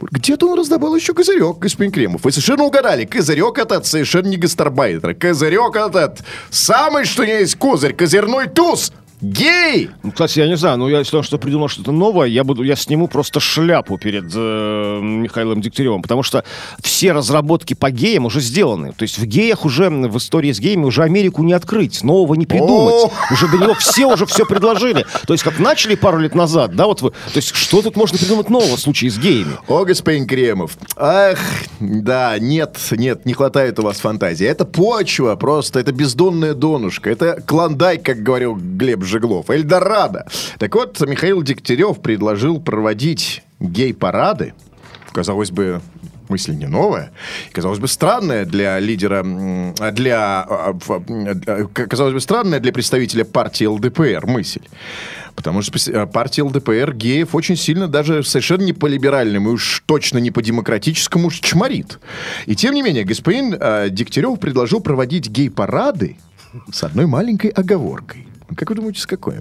[0.09, 2.23] Где-то он раздобыл еще козырек, господин Кремов.
[2.23, 3.05] Вы совершенно угадали.
[3.05, 5.13] Козырек этот совершенно не гастарбайтер.
[5.13, 8.91] Козырек этот самый, что есть козырь, козырной туз.
[9.21, 9.91] Гей!
[10.01, 12.63] Ну, Кстати, я не знаю, но я, если он что придумал что-то новое, я буду,
[12.63, 16.43] я сниму просто шляпу перед э, Михаилом Дегтяревым, потому что
[16.81, 18.93] все разработки по геям уже сделаны.
[18.93, 22.47] То есть в геях уже, в истории с геями уже Америку не открыть, нового не
[22.47, 23.11] придумать.
[23.31, 25.05] Уже до него все уже все предложили.
[25.27, 28.17] То есть как начали пару лет назад, да, вот вы, то есть что тут можно
[28.17, 29.57] придумать нового в случае с геями?
[29.67, 30.77] О, господин Кремов.
[30.95, 31.37] Ах,
[31.79, 34.47] да, нет, нет, не хватает у вас фантазии.
[34.47, 37.11] Это почва просто, это бездонная донышко.
[37.11, 39.49] Это клондайк, как говорил Глеб Жеглов.
[39.49, 40.25] Эльдорадо.
[40.57, 44.53] Так вот, Михаил Дегтярев предложил проводить гей-парады.
[45.11, 45.81] Казалось бы,
[46.29, 47.11] мысль не новая.
[47.51, 49.23] Казалось бы, странная для лидера,
[49.91, 51.03] для, а, в-
[51.47, 54.61] а, казалось бы, странная для представителя партии ЛДПР мысль.
[55.35, 59.83] Потому что а, партия ЛДПР геев очень сильно, даже совершенно не по либеральному, и уж
[59.85, 61.99] точно не по демократическому уж чморит.
[62.45, 66.17] И тем не менее, господин а, Дегтярев предложил проводить гей-парады
[66.71, 68.27] с одной маленькой оговоркой.
[68.55, 69.35] Как вы думаете, с какой?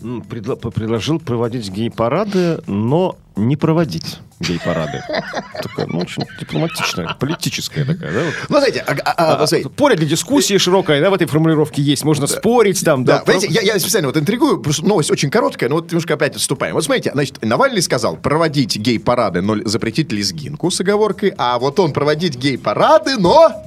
[0.00, 5.02] М, предло- предложил проводить гей-парады, но не проводить гей-парады.
[5.62, 8.20] Такая, ну, очень дипломатичная, политическая такая, да?
[8.48, 11.82] Ну, знаете, а- а- а, А, смотрите, Поле для дискуссии широкое, да, в этой формулировке
[11.82, 12.04] есть.
[12.04, 13.24] Можно спорить там, Да, да.
[13.24, 16.36] понимаете, я, я специально вот интригую, потому что новость очень короткая, но вот немножко опять
[16.36, 16.74] отступаем.
[16.74, 21.92] Вот смотрите, значит, Навальный сказал проводить гей-парады, но запретить лезгинку с оговоркой, а вот он
[21.92, 23.64] проводить гей-парады, но...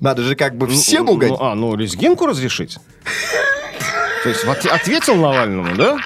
[0.00, 1.36] Надо же как бы всем Ну, угодить.
[1.40, 2.76] а, ну, лезгинку разрешить?
[4.22, 5.96] То есть ответил Навальному, да?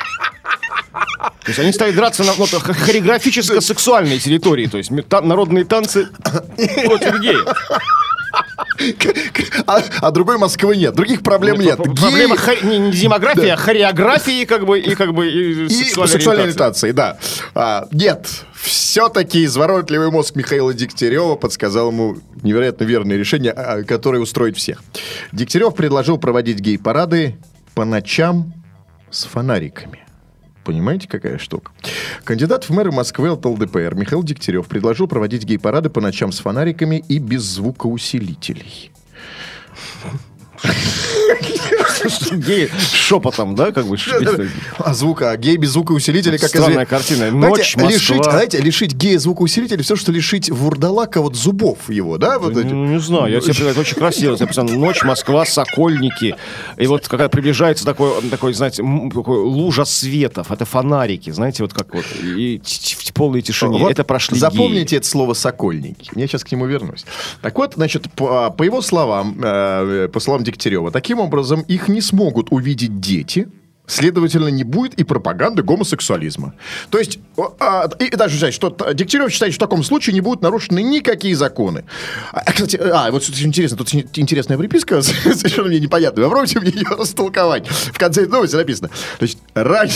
[0.92, 6.08] То есть они стали драться на ну, хореографическо-сексуальной территории, то есть та- народные танцы
[6.86, 7.44] против геев.
[9.66, 11.76] А, а другой Москвы нет, других проблем нет.
[11.76, 15.68] П- Проблема хор- не, не демографии, а хореографии, как бы, и как бы и и
[15.68, 16.90] сексуальной сексуальной ориентации.
[16.90, 17.18] ориентации, да.
[17.54, 18.26] А, нет,
[18.60, 24.82] все-таки изворотливый мозг Михаила Дегтярева подсказал ему невероятно верное решение, а, которое устроит всех.
[25.32, 27.36] Дегтярев предложил проводить гей-парады
[27.74, 28.52] по ночам
[29.10, 30.04] с фонариками.
[30.64, 31.72] Понимаете, какая штука?
[32.24, 37.04] Кандидат в мэры Москвы от ЛДПР Михаил Дегтярев предложил проводить гей-парады по ночам с фонариками
[37.08, 38.90] и без звукоусилителей.
[42.32, 43.96] Гей шепотом, да, как бы.
[44.78, 47.30] А звука, гей без звукоусилителя, как Странная картина.
[47.30, 47.90] Ночь, Москва.
[47.90, 52.38] лишить, знаете, лишить гея звукоусилителя, все, что лишить вурдалака вот зубов его, да?
[52.38, 54.36] Ну, не знаю, я это очень красиво.
[54.44, 56.36] Написано «Ночь, Москва, Сокольники».
[56.76, 58.82] И вот когда приближается такой, такой знаете,
[59.14, 63.78] такой лужа светов, это фонарики, знаете, вот как вот, и в полной тишине.
[63.78, 64.98] Вот это прошли Запомните геи.
[64.98, 66.10] это слово «сокольники».
[66.14, 67.04] Я сейчас к нему вернусь.
[67.42, 72.02] Так вот, значит, по, по его словам, э, по словам Дегтярева, таким образом их не
[72.02, 73.48] смогут увидеть дети,
[73.86, 76.54] Следовательно, не будет и пропаганды гомосексуализма.
[76.88, 77.18] То есть,
[77.60, 81.36] а, и даже считать, что Дегтярев считает, что в таком случае не будут нарушены никакие
[81.36, 81.84] законы.
[82.32, 86.24] А, кстати, а, вот тут интересно, тут ин- интересная приписка, совершенно мне непонятная.
[86.24, 87.68] Попробуйте мне ее растолковать.
[87.68, 88.88] В конце новости написано.
[89.18, 89.92] Значит, ранее...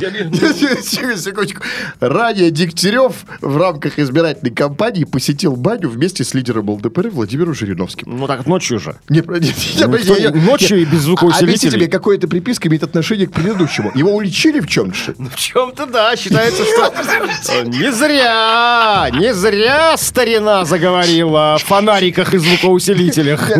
[0.00, 1.62] Секундочку.
[2.00, 8.16] Ранее Дегтярев в рамках избирательной кампании посетил баню вместе с лидером ЛДПР Владимиром Жириновским.
[8.18, 8.96] Ну так ночью же.
[9.08, 11.48] Не, не- ночью и без звукоусилителей.
[11.54, 13.92] Объясни тебе, какой эта приписка имеет отношение к предыдущему.
[13.94, 14.86] Его уличили в чем-то?
[15.12, 15.28] ли?
[15.28, 23.50] В чем-то, да, считается, что не зря, не зря старина заговорила о фонариках и звукоусилителях.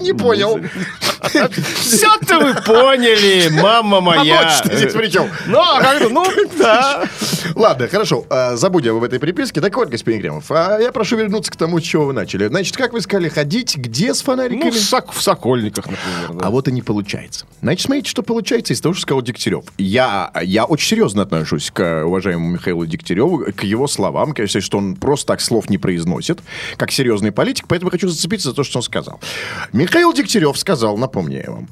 [0.00, 0.60] Не понял.
[1.80, 4.62] Все-то вы поняли, мама А моя.
[4.94, 5.28] Ночь-то здесь при чем?
[5.46, 6.24] Ну, а как ну,
[6.58, 7.04] да.
[7.54, 8.24] Ладно, хорошо.
[8.30, 9.60] а, Забудем об этой приписке.
[9.60, 12.46] Так вот, господин Кремов, а я прошу вернуться к тому, с чего вы начали.
[12.48, 14.64] Значит, как вы сказали, ходить где с фонариками?
[14.64, 16.42] Ну, в, сок- в Сокольниках, например.
[16.44, 17.46] А вот и не получается.
[17.62, 19.64] Значит, смотрите, что получается из того, что сказал Дегтярев.
[19.78, 24.34] Я, я очень серьезно отношусь к уважаемому Михаилу Дегтяреву, к его словам.
[24.36, 26.40] Я считаю, что он просто так слов не произносит,
[26.76, 29.20] как серьезный политик, поэтому хочу зацепиться за то, что он сказал.
[29.72, 31.68] Михаил Дегтярев сказал, напомню я вам,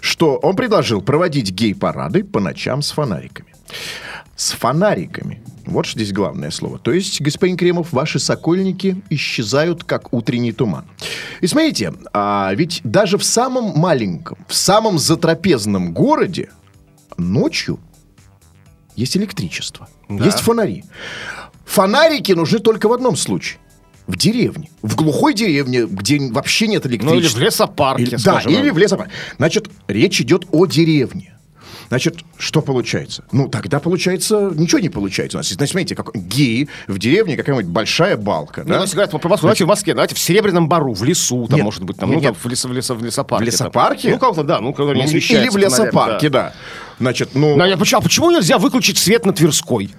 [0.00, 3.54] что он предложил проводить гей-парады по ночам с фонариками.
[4.36, 5.42] С фонариками.
[5.64, 6.78] Вот что здесь главное слово.
[6.78, 10.84] То есть, господин Кремов, ваши сокольники исчезают, как утренний туман.
[11.40, 16.50] И смотрите, а ведь даже в самом маленьком, в самом затрапезном городе
[17.16, 17.80] ночью
[18.94, 20.84] есть электричество, есть фонари.
[21.64, 23.58] Фонарики нужны только в одном случае.
[24.06, 24.70] В деревне.
[24.82, 27.40] В глухой деревне, где вообще нет Ну, или в электричества.
[27.40, 28.52] лесопарке, Или- да, скажем.
[28.52, 29.12] или в лесопарке.
[29.36, 31.32] Значит, речь идет о деревне.
[31.88, 33.24] Значит, что получается?
[33.30, 35.48] Ну, тогда получается, ничего не получается у нас.
[35.48, 38.80] Значит, смотрите, как геи в деревне, какая-нибудь большая балка, Ну, да?
[38.82, 41.64] если говорят про Москву, давайте в Москве, давайте в Серебряном Бару, в лесу, там, Нет,
[41.64, 43.44] может быть, там, нет, ну, там, в, лесо- в, лесо- в лесопарке.
[43.44, 44.02] В лесопарке?
[44.02, 44.12] там.
[44.12, 46.54] Ну, как-то, да, ну, когда не Или в лесопарке, да.
[46.98, 47.56] Значит, ну...
[47.56, 49.90] Ну, а почему, а почему нельзя выключить свет на Тверской?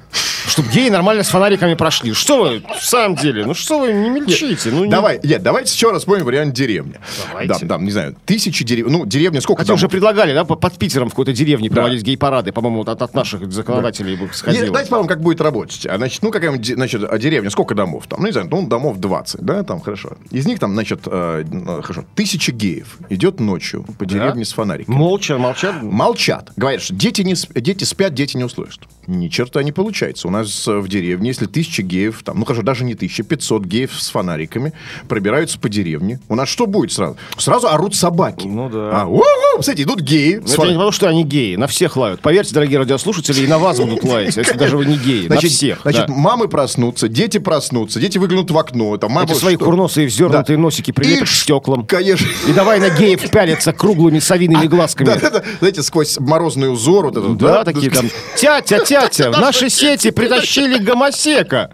[0.47, 2.13] Чтобы геи нормально с фонариками прошли.
[2.13, 4.71] Что вы, в самом деле, ну что вы не мельчите?
[4.71, 6.95] Ну, не- Давай, нет, давайте еще раз вспомним вариант деревни.
[7.29, 7.65] Давайте.
[7.65, 8.89] Да, да, не знаю, тысячи деревень.
[8.91, 9.75] Ну, деревня сколько Хотя там?
[9.75, 13.13] уже предлагали, да, по- под Питером в какой-то деревне проводить гей-парады, по-моему, вот от, от
[13.13, 14.65] наших законодателей бы Не, сходило.
[14.67, 15.85] Давайте посмотрим, как будет работать.
[15.85, 18.21] А, значит, ну, де- значит, а деревня, сколько домов там?
[18.21, 20.13] Ну, не знаю, ну, домов 20, да, там, хорошо.
[20.31, 21.43] Из них там, значит, э,
[21.83, 24.95] хорошо, тысяча геев идет ночью по деревне с фонариками.
[24.95, 25.83] Молча, молчат.
[25.83, 26.51] Молчат.
[26.55, 28.79] Говорят, что дети, не, дети спят, дети не услышат.
[29.07, 30.27] Ни черта не получается.
[30.27, 33.63] У нас э, в деревне, если тысяча геев, там, ну хорошо, даже не тысяча, 500
[33.65, 34.73] геев с фонариками
[35.07, 37.15] пробираются по деревне, у нас что будет сразу?
[37.37, 38.47] Сразу орут собаки.
[38.47, 39.01] Ну да.
[39.03, 39.21] А, у-у,
[39.61, 40.41] смотрите, идут геи.
[40.45, 42.19] С Это не потому, что они геи, на всех лают.
[42.21, 45.27] Поверьте, дорогие радиослушатели, и на вас будут лаять, если даже вы не геи.
[45.27, 45.79] Значит, на всех.
[45.83, 46.13] значит да.
[46.13, 48.97] мамы проснутся, дети проснутся, дети выглянут в окно.
[48.97, 49.65] Там, мама, Эти свои что?
[49.65, 50.61] курносые вздернутые Да.
[50.61, 51.85] носики прилепят И к стеклам.
[51.85, 52.27] Конечно.
[52.47, 55.07] И давай на геев пялиться круглыми совиными глазками.
[55.07, 55.43] Да, да, да.
[55.59, 57.05] Знаете, сквозь морозный узор.
[57.05, 58.09] Вот этот, Да, такие там.
[58.35, 61.71] Тятя, тятя, в наши сети притащили гомосека.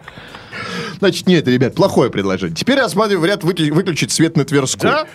[0.99, 2.55] Значит, нет, ребят, плохое предложение.
[2.55, 4.89] Теперь рассматриваем вариант выки- выключить свет на Тверской.
[4.91, 5.07] Да?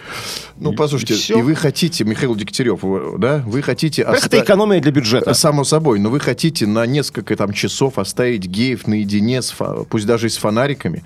[0.56, 4.02] Ну, послушайте, и и, вы хотите, Михаил Дегтярев, вы- да, вы хотите...
[4.02, 5.32] Это оста- экономия для бюджета.
[5.34, 10.06] Само собой, но вы хотите на несколько там часов оставить геев наедине, с фа- пусть
[10.06, 11.04] даже и с фонариками.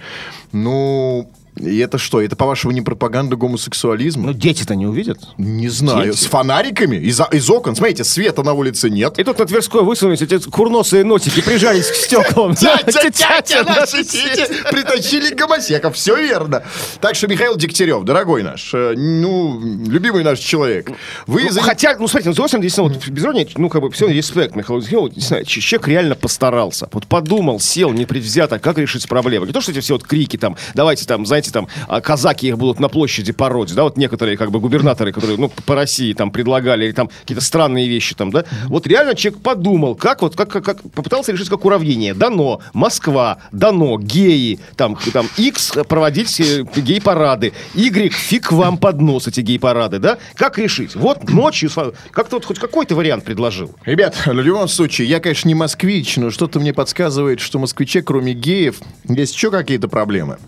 [0.53, 2.21] Ну, и это что?
[2.21, 4.27] Это, по-вашему, не пропаганда гомосексуализма?
[4.29, 5.19] Но дети-то не увидят.
[5.37, 6.13] не знаю.
[6.13, 6.17] дети.
[6.17, 6.97] С фонариками?
[6.97, 7.77] Из, из окон?
[7.77, 9.19] Смотрите, света на улице нет.
[9.19, 12.55] И тут на Тверской высунулись эти курносые носики, прижались к стеклам.
[12.57, 16.63] Тятя, тятя, наши дети притащили гомосеков, все верно.
[17.01, 20.91] Так что, Михаил Дегтярев, дорогой наш, э, ну, любимый наш человек,
[21.27, 21.45] вы...
[21.45, 23.91] Ну, за- Хотя, ну, смотрите, ну, с удовольствием, действительно, вот, без иронии, ну, как бы,
[23.91, 26.89] все, респект, Михаил Дегтярев, не знаю, человек реально постарался.
[26.93, 29.47] Вот подумал, сел непредвзято, как решить проблемы.
[29.47, 32.49] Не то, что эти все вот крики там, давайте там, за знаете, там, а, казаки
[32.49, 36.13] их будут на площади пороть, да, вот некоторые, как бы, губернаторы, которые, ну, по России
[36.13, 40.37] там предлагали, или там какие-то странные вещи там, да, вот реально человек подумал, как вот,
[40.37, 46.41] как, как, как попытался решить как уравнение, дано, Москва, дано, геи, там, там, X проводить
[46.77, 50.95] гей-парады, Y, фиг вам под нос эти гей-парады, да, как решить?
[50.95, 51.71] Вот ночью,
[52.11, 53.75] как-то вот хоть какой-то вариант предложил.
[53.85, 58.35] Ребят, в любом случае, я, конечно, не москвич, но что-то мне подсказывает, что москвиче, кроме
[58.35, 60.39] геев, есть еще какие-то проблемы.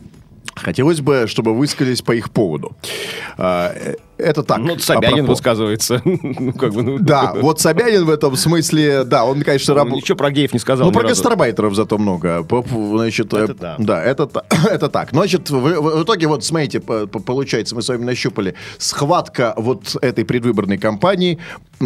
[0.65, 2.75] Хотелось бы, чтобы высказались по их поводу.
[4.19, 4.59] А, э, Это так.
[4.59, 5.31] Ну, Собянин апропо.
[5.33, 6.01] высказывается.
[6.05, 10.03] Ну, как бы, ну, Да, вот Собянин в этом смысле, да, он, конечно, он работает.
[10.05, 10.87] Ничего про геев не сказал.
[10.87, 11.15] Ну, про разу.
[11.15, 12.47] гастарбайтеров зато много.
[12.71, 13.77] Значит, Это э, да.
[13.79, 14.29] да, это,
[14.71, 15.11] это так.
[15.11, 19.97] Значит, в, в- итоге, вот смотрите, по- по- получается, мы с вами нащупали, схватка вот
[20.03, 21.39] этой предвыборной кампании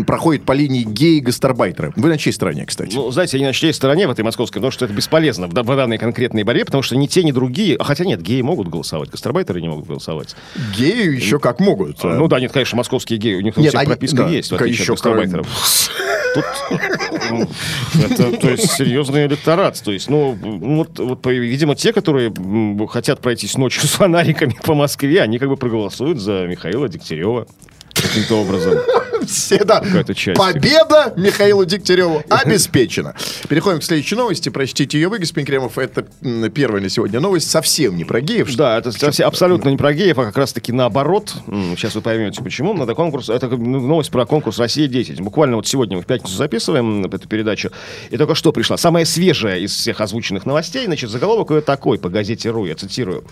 [0.06, 1.92] проходит по линии геи-гастарбайтеры.
[1.96, 2.94] Вы на чьей стороне, кстати?
[2.94, 5.50] Ну, знаете, я не на чьей стороне в этой московской, потому что это бесполезно в,
[5.50, 8.68] в данной конкретной борьбе, потому что ни те, ни другие, а хотя нет, геи могут
[8.68, 10.36] голосовать, гастарбайтеры не могут голосовать.
[10.76, 12.02] Геи еще как могут.
[12.18, 14.50] Ну да, нет, конечно, московские геи, у них у Нет, всех они- прописка да, есть,
[14.50, 15.46] в отличие еще от гастарбайтеров.
[16.34, 16.44] Тут
[17.30, 17.48] ну,
[18.04, 19.80] это, то есть, серьезный электорат.
[19.82, 22.32] То есть, ну, ну, вот, вот, видимо, те, которые
[22.88, 27.46] хотят пройтись ночью с фонариками по Москве, они как бы проголосуют за Михаила Дегтярева
[27.94, 28.74] каким-то образом.
[29.28, 29.82] Все, да.
[30.34, 33.14] Победа Михаилу Дегтяреву обеспечена.
[33.48, 34.48] Переходим к следующей новости.
[34.48, 35.78] Прочтите ее вы, господин Кремов.
[35.78, 36.06] Это
[36.50, 37.50] первая на сегодня новость.
[37.50, 38.54] Совсем не про геев.
[38.56, 41.34] Да, это совсем- абсолютно не про геев, а как раз-таки наоборот.
[41.76, 42.72] Сейчас вы поймете, почему.
[42.74, 43.28] Надо конкурс.
[43.28, 45.22] Это ну, новость про конкурс «Россия-10».
[45.22, 47.70] Буквально вот сегодня мы в пятницу записываем эту передачу.
[48.10, 48.76] И только что пришла.
[48.76, 50.86] Самая свежая из всех озвученных новостей.
[50.86, 53.24] Значит, заголовок ее такой по газете «Ру», я цитирую.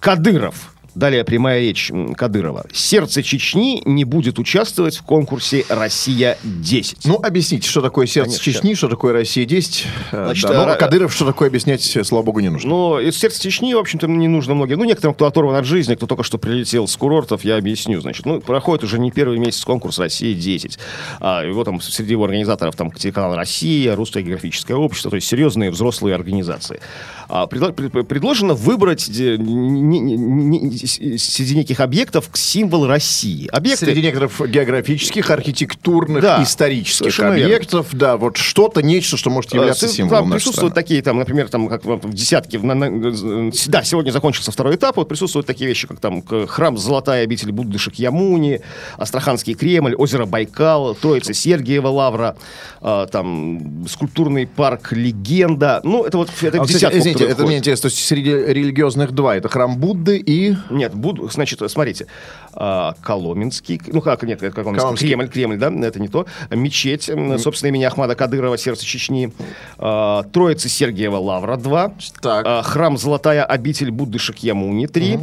[0.00, 0.73] «Кадыров».
[0.94, 2.66] Далее прямая речь Кадырова.
[2.72, 6.98] «Сердце Чечни не будет участвовать в конкурсе «Россия-10».
[7.04, 8.52] Ну, объясните, что такое сердце Конечно.
[8.52, 9.86] Чечни, что такое Россия-10.
[10.12, 12.70] Э, Значит, да, ну, э, а Кадыров, что такое объяснять, э, слава богу, не нужно.
[12.70, 14.78] Но из сердца Чечни, в общем-то, не нужно многим.
[14.78, 18.00] Ну, некоторым, кто оторван от жизни, кто только что прилетел с курортов, я объясню.
[18.00, 20.78] Значит, ну, проходит уже не первый месяц конкурс «Россия-10».
[21.20, 25.70] А, его там, среди его организаторов, там, телеканал «Россия», «Русское географическое общество», то есть серьезные
[25.70, 26.80] взрослые организации.
[27.28, 33.48] А, предло- пред- предложено выбрать де- не- не- не- с- среди неких объектов символ России.
[33.52, 33.86] Объекты...
[33.86, 37.44] Среди некоторых географических, архитектурных, Да, исторических совершенно верно.
[37.54, 40.84] объектов, да, вот что-то, нечто, что может являться Э, с- символом Там присутствуют страны.
[40.84, 44.96] такие, там, например, там, как в десятке, в- на- на- да, сегодня закончился второй этап,
[44.96, 48.60] вот присутствуют такие вещи, как там храм Золотая обитель Будды Шакьямуни,
[48.98, 52.36] Астраханский Кремль, озеро Байкал, Троица Сергиева Лавра,
[52.82, 57.46] э, там, скульптурный парк Легенда, ну, это вот это А, кстати, десятку, извините, которые это
[57.46, 60.56] мне интересно, то есть среди религиозных два, это храм Будды и...
[60.70, 62.06] Нет, буду, значит, смотрите,
[62.52, 65.08] а, Коломенский, ну как, нет, Коломенский.
[65.08, 69.32] Кремль, Кремль, да, это не то, мечеть, собственно, имени Ахмада Кадырова, сердце Чечни,
[69.78, 72.44] а, Троица Сергиева Лавра 2, Так.
[72.46, 75.18] а, храм Золотая обитель Будды Шакьямуни 3,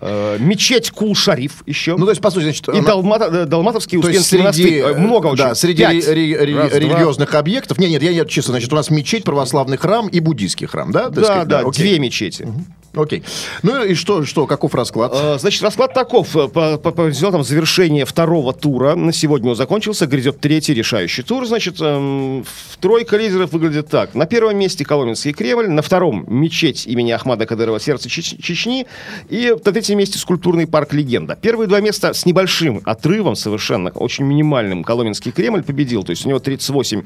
[0.00, 2.66] а, мечеть Кул-Шариф еще, Ну, то есть, по сути, значит...
[2.68, 6.36] и она- Далмата- э, Далматовский Успенский среди, монастырь, Э, много очень, да, среди ре- ре-
[6.46, 6.78] ре- Раз, два.
[6.78, 7.78] религиозных объектов.
[7.78, 11.08] Нет, нет, я нет, честно, значит, у нас мечеть, православный храм и буддийский храм, да?
[11.10, 11.48] Да, сказать?
[11.48, 11.82] да, окей.
[11.86, 12.48] две мечети.
[12.92, 13.22] Окей.
[13.62, 15.12] Ну и что, что, каков расклад?
[15.14, 16.34] Э, Значит, расклад таков.
[16.36, 20.06] Э, По, по, по результатам завершения второго тура на сегодня он закончился.
[20.08, 21.46] Грядет третий решающий тур.
[21.46, 22.44] Значит, эм,
[22.80, 24.16] тройка лидеров выглядит так.
[24.16, 25.68] На первом месте Коломенский Кремль.
[25.68, 28.86] На втором мечеть имени Ахмада Кадырова «Сердце Чеч- Чечни».
[29.28, 31.36] И на третьем месте скульптурный парк «Легенда».
[31.40, 34.82] Первые два места с небольшим отрывом совершенно, очень минимальным.
[34.82, 36.02] Коломенский Кремль победил.
[36.02, 37.02] То есть у него 38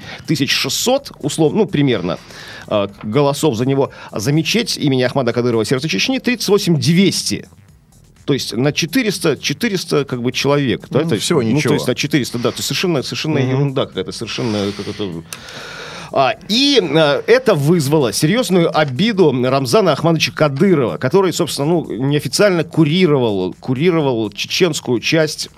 [0.47, 2.19] 600, условно, ну, примерно,
[2.69, 3.91] э, голосов за него.
[4.11, 7.49] А за мечеть имени Ахмада Кадырова «Сердце Чечни» 38 200.
[8.25, 10.87] То есть на 400, 400 как бы человек.
[10.89, 11.71] да, Ну, то есть, всего Ну, ничего.
[11.71, 12.51] то есть на 400, да.
[12.51, 15.23] То есть совершенно, совершенно ерунда какая-то, совершенно какая-то...
[16.17, 23.53] А, и э, это вызвало серьезную обиду Рамзана Ахмадовича Кадырова, который, собственно, ну, неофициально курировал,
[23.59, 25.51] курировал чеченскую часть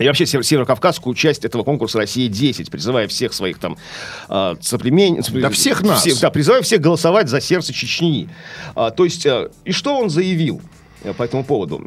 [0.00, 3.76] и вообще северо- северокавказскую часть этого конкурса «Россия-10», призывая всех своих там
[4.28, 5.22] э, соплемен...
[5.32, 6.02] Да всех нас.
[6.20, 8.28] да, призывая всех голосовать за сердце Чечни.
[8.74, 10.62] А, то есть, э, и что он заявил?
[11.02, 11.80] Э, по этому поводу.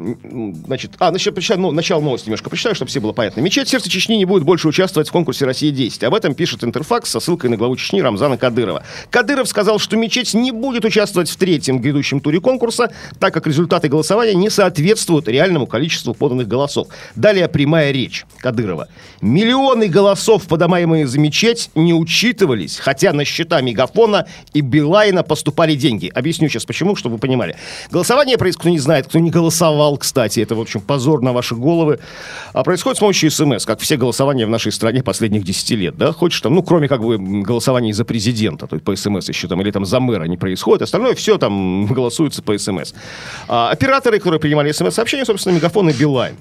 [0.66, 3.40] Значит, а, начало, прочитаю, ну, начало новости немножко прочитаю, чтобы все было понятно.
[3.40, 6.04] Мечеть сердца Чечни не будет больше участвовать в конкурсе «Россия-10».
[6.04, 8.84] Об этом пишет Интерфакс со ссылкой на главу Чечни Рамзана Кадырова.
[9.10, 13.88] Кадыров сказал, что мечеть не будет участвовать в третьем грядущем туре конкурса, так как результаты
[13.88, 16.88] голосования не соответствуют реальному количеству поданных голосов.
[17.14, 18.88] Далее прямая речь Кадырова.
[19.20, 26.10] Миллионы голосов, подаваемые за мечеть, не учитывались, хотя на счета Мегафона и Билайна поступали деньги.
[26.14, 27.56] Объясню сейчас почему, чтобы вы понимали.
[27.90, 30.40] Голосование происходит, не знает, знает, кто не голосовал, кстати.
[30.40, 31.98] Это, в общем, позор на ваши головы.
[32.52, 35.96] А происходит с помощью СМС, как все голосования в нашей стране последних 10 лет.
[35.96, 36.12] Да?
[36.12, 39.60] Хочешь там, ну, кроме как бы голосований за президента, то есть по СМС еще там,
[39.60, 40.82] или там за мэра не происходит.
[40.82, 42.94] Остальное все там голосуется по СМС.
[43.48, 46.36] А, операторы, которые принимали СМС-сообщения, собственно, Мегафон и Билайн.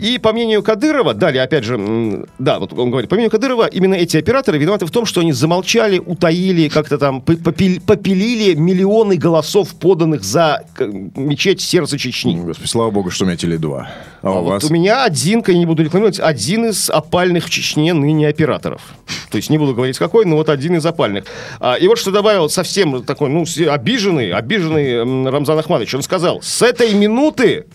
[0.00, 3.94] И по мнению Кадырова, далее, опять же, да, вот он говорит, по мнению Кадырова, именно
[3.94, 10.24] эти операторы виноваты в том, что они замолчали, утаили, как-то там попилили миллионы голосов, поданных
[10.24, 12.36] за мечеть сердца Чечни.
[12.40, 13.78] Господи, слава богу, что у меня Теле2.
[13.78, 13.88] А,
[14.22, 14.64] А у вот вас?
[14.64, 18.82] у меня один, я не буду рекламировать, один из опальных в Чечне ныне операторов.
[19.30, 21.24] То есть не буду говорить какой, но вот один из опальных.
[21.60, 25.94] А, и вот что добавил совсем такой, ну, обиженный, обиженный Рамзан Ахмадович.
[25.94, 27.66] Он сказал, с этой минуты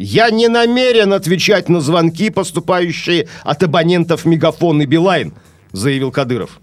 [0.00, 5.34] я не намерен отвечать на звонки, поступающие от абонентов Мегафон и Билайн,
[5.72, 6.58] заявил Кадыров.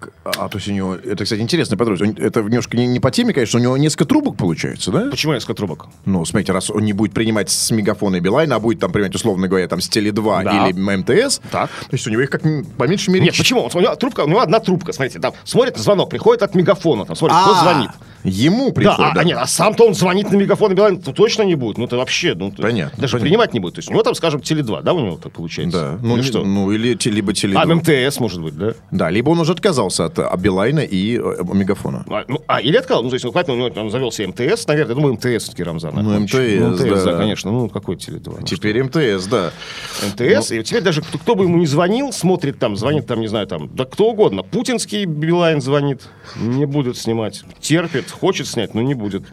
[0.00, 0.94] Как- А, то есть у него...
[0.94, 2.18] Это, кстати, интересная подробность.
[2.18, 5.06] Это немножко не, не по теме, конечно, у него несколько трубок получается, да?
[5.10, 5.86] Почему несколько трубок?
[6.04, 9.14] Ну, смотрите, раз он не будет принимать с Мегафона и Билайна, а будет там принимать,
[9.14, 10.68] условно говоря, там с Теле2 Да.
[10.68, 11.70] или МТС, Так.
[11.70, 12.42] то есть у него их как
[12.76, 13.24] по меньшей мере...
[13.26, 13.68] Нет, почему?
[13.72, 17.16] У него, трубка, у него одна трубка, смотрите, там смотрит звонок, приходит от Мегафона, там
[17.16, 17.90] смотрит, кто А, звонит.
[18.24, 19.16] Ему Да, приходит.
[19.16, 21.78] а, а нет, а сам-то он звонит на мегафон и Билайн, то точно не будет.
[21.78, 23.20] Ну, это вообще, ну, Понятно, даже понятно.
[23.20, 23.74] принимать не будет.
[23.74, 25.96] То есть у него там, скажем, Теле2, да, у него так получается?
[26.00, 26.06] Да.
[26.06, 26.44] Ну, Или что?
[26.44, 27.54] ну, или либо Теле2.
[27.56, 27.66] А,
[28.08, 28.72] МТС, может быть, да?
[28.90, 29.54] Да, либо он уже
[29.88, 32.04] отказался от а, Билайна и э, Мегафона.
[32.08, 33.02] А, ну, а, или отказал.
[33.02, 34.94] Ну, то есть, ну, хватит, у него там завелся МТС, наверное.
[34.94, 35.94] Думаю, МТС все-таки Рамзан.
[35.94, 36.20] Ну.
[36.20, 37.16] МТС, Ну, МТС, да.
[37.16, 37.50] конечно.
[37.50, 38.36] Ну, какой Теле2?
[38.40, 39.50] Ну, Теперь МТС, да.
[39.96, 40.24] что?
[40.24, 40.52] МТС.
[40.52, 43.46] И теперь даже кто, кто бы ему не звонил, смотрит там, звонит там, не знаю,
[43.46, 44.42] там, да кто угодно.
[44.42, 46.02] Путинский Билайн звонит,
[46.36, 47.42] не будет снимать.
[47.60, 49.24] Терпит, хочет снять, но не будет.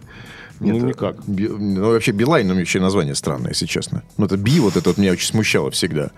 [0.60, 1.18] Ну, никак.
[1.28, 4.04] Би- ну, вообще, Билайн, ну, вообще название странное, если честно.
[4.18, 6.12] Ну, это Би, вот это вот меня очень смущало всегда.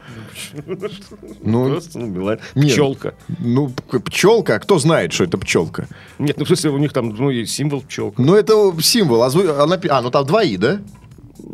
[1.42, 2.40] Ну, Просто, ну, Билайн.
[2.56, 2.72] Нет.
[2.74, 3.14] Пчелка.
[3.40, 3.72] ну,
[4.06, 5.88] пчелка, а кто знает, что это пчелка?
[6.20, 8.22] Нет, ну, в смысле, у них там, ну, и символ пчелка.
[8.22, 9.24] Ну, это символ.
[9.24, 10.80] А, зву- а, напи- а, ну там два И, да?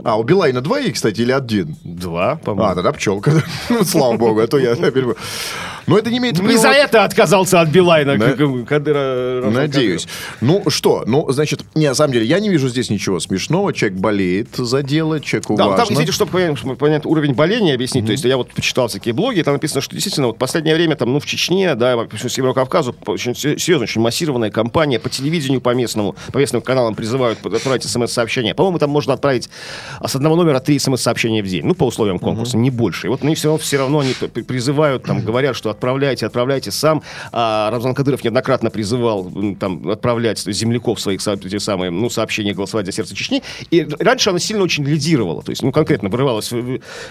[0.04, 1.76] А, у Билайна два И, кстати, или один?
[1.84, 2.72] Два, по-моему.
[2.72, 3.32] А, тогда пчелка.
[3.70, 4.76] Ну, слава богу, а то я
[5.88, 6.40] Но это не имеет...
[6.42, 9.50] Не за это отказался от Билайна, Кадыра.
[9.50, 10.08] Надеюсь.
[10.42, 13.74] Ну что, ну, значит, не, на самом деле, я не вижу здесь ничего смешного.
[13.74, 16.32] Человек болеет за дело, человеку Да, там, извините, чтобы
[16.76, 18.06] понять, уровень боления, объяснить.
[18.06, 21.12] То есть я вот почитал всякие блоги, там написано, что действительно вот последнее время там,
[21.12, 25.74] ну, в Чечне, да, вообще Северо-Кавказу очень се- серьезно, очень массированная кампания по телевидению, по
[25.74, 28.56] местному, по местным каналам призывают отправить смс-сообщения.
[28.56, 29.50] По-моему, там можно отправить
[30.00, 33.08] а, с одного номера три смс-сообщения в день, ну, по условиям конкурса, не больше.
[33.08, 37.04] И вот они все равно, все равно они призывают, там, говорят, что отправляйте, отправляйте сам.
[37.32, 42.92] А Рамзан Кадыров неоднократно призывал там отправлять земляков своих эти самые, ну, сообщения голосовать за
[42.92, 43.44] сердце Чечни.
[43.72, 45.42] И раньше она сильно очень лидировала.
[45.42, 46.52] То есть, ну, конкретно вырывалась,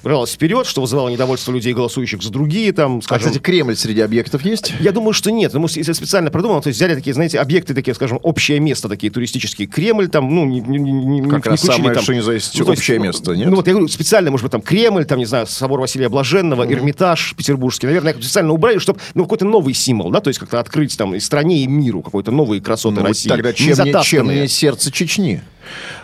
[0.02, 3.28] вырывалась вперед, что вызывало недовольство людей, голосующих за другие, там, А, скажем...
[3.28, 4.74] кстати, Кремль среди объектов есть?
[4.80, 5.52] Я думаю, что нет.
[5.52, 8.88] Потому что если специально продумано, то есть взяли такие, знаете, объекты такие, скажем, общее место,
[8.88, 9.68] такие туристические.
[9.68, 12.32] Кремль там, ну, не, не, не, Как не раз включили самое, там- что не за
[12.52, 13.48] есть ну, то есть, общее ну, место, нет?
[13.48, 16.66] Ну, вот я говорю, специально, может быть, там Кремль, там, не знаю, собор Василия Блаженного,
[16.70, 20.96] Эрмитаж петербургский, наверное, специально убрали, чтобы, ну, какой-то новый символ, да, то есть как-то открыть
[20.96, 23.28] там и стране, и миру какой-то новые красоты Ну, России.
[23.28, 25.42] тогда чем не, чем не сердце Чечни?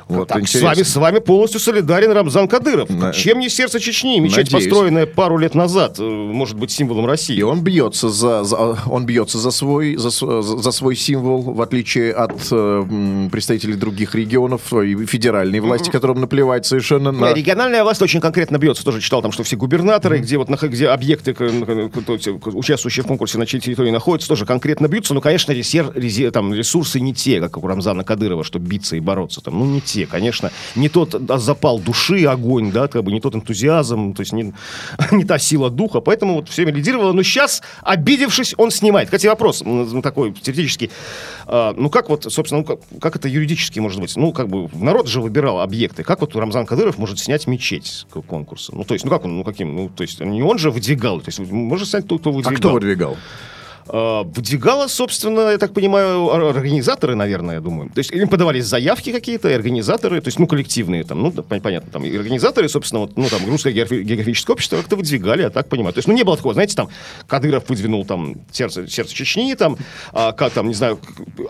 [0.08, 2.88] Вот, Так, с вами, с вами полностью солидарен Рамзан Кадыров.
[2.88, 4.18] На- Чем не сердце Чечни?
[4.20, 4.64] Мечеть, Надеюсь.
[4.64, 7.36] построенная пару лет назад, э, может быть символом России.
[7.36, 12.12] И он бьется за, за- он бьется за свой за, за свой символ, в отличие
[12.12, 17.28] от э, представителей других регионов э, и федеральной власти, которым наплевать совершенно на.
[17.28, 18.84] Не, Региональная власть очень конкретно бьется.
[18.84, 21.42] Тоже читал там, что все губернаторы, где вот где объекты, к-
[22.54, 25.14] участвующие в конкурсе на чьей территории находятся, тоже конкретно бьются.
[25.14, 29.00] Но, конечно, ресер- рези- там, ресурсы не те, как у Рамзана Кадырова, чтобы биться и
[29.00, 29.40] бороться.
[29.40, 30.50] Там, ну, не те, конечно.
[30.76, 34.52] Не тот а, запал души, огонь, да, как бы не тот энтузиазм, то есть не,
[35.12, 36.00] не та сила духа.
[36.00, 37.12] Поэтому вот все лидировало.
[37.12, 39.08] Но сейчас, обидевшись, он снимает.
[39.08, 39.62] Кстати, вопрос
[40.02, 40.90] такой теоретический.
[41.46, 44.16] А, ну, как вот, собственно, ну, как, как это юридически может быть?
[44.16, 46.02] Ну, как бы народ же выбирал объекты.
[46.02, 48.72] Как вот Рамзан Кадыров может снять мечеть к конкурсу?
[48.74, 49.74] Ну, то есть, ну как он, ну каким?
[49.74, 51.20] Ну, то есть, не он же выдвигал.
[51.20, 52.58] То есть, может снять тот, кто А выдвигал.
[52.58, 53.16] кто выдвигал?
[53.90, 57.90] А, Выдвигала, собственно, я так понимаю, ор- организаторы, наверное, я думаю.
[57.90, 61.90] То есть им подавались заявки какие-то, и организаторы, то есть, ну, коллективные там, ну, понятно,
[61.90, 65.68] там, и организаторы, собственно, вот, ну, там, русское географи- географическое общество как-то выдвигали, я так
[65.68, 65.92] понимаю.
[65.94, 66.88] То есть, ну, не было такого, знаете, там,
[67.26, 69.76] Кадыров выдвинул там сердце, сердце Чечни, там,
[70.12, 70.98] а, как там, не знаю,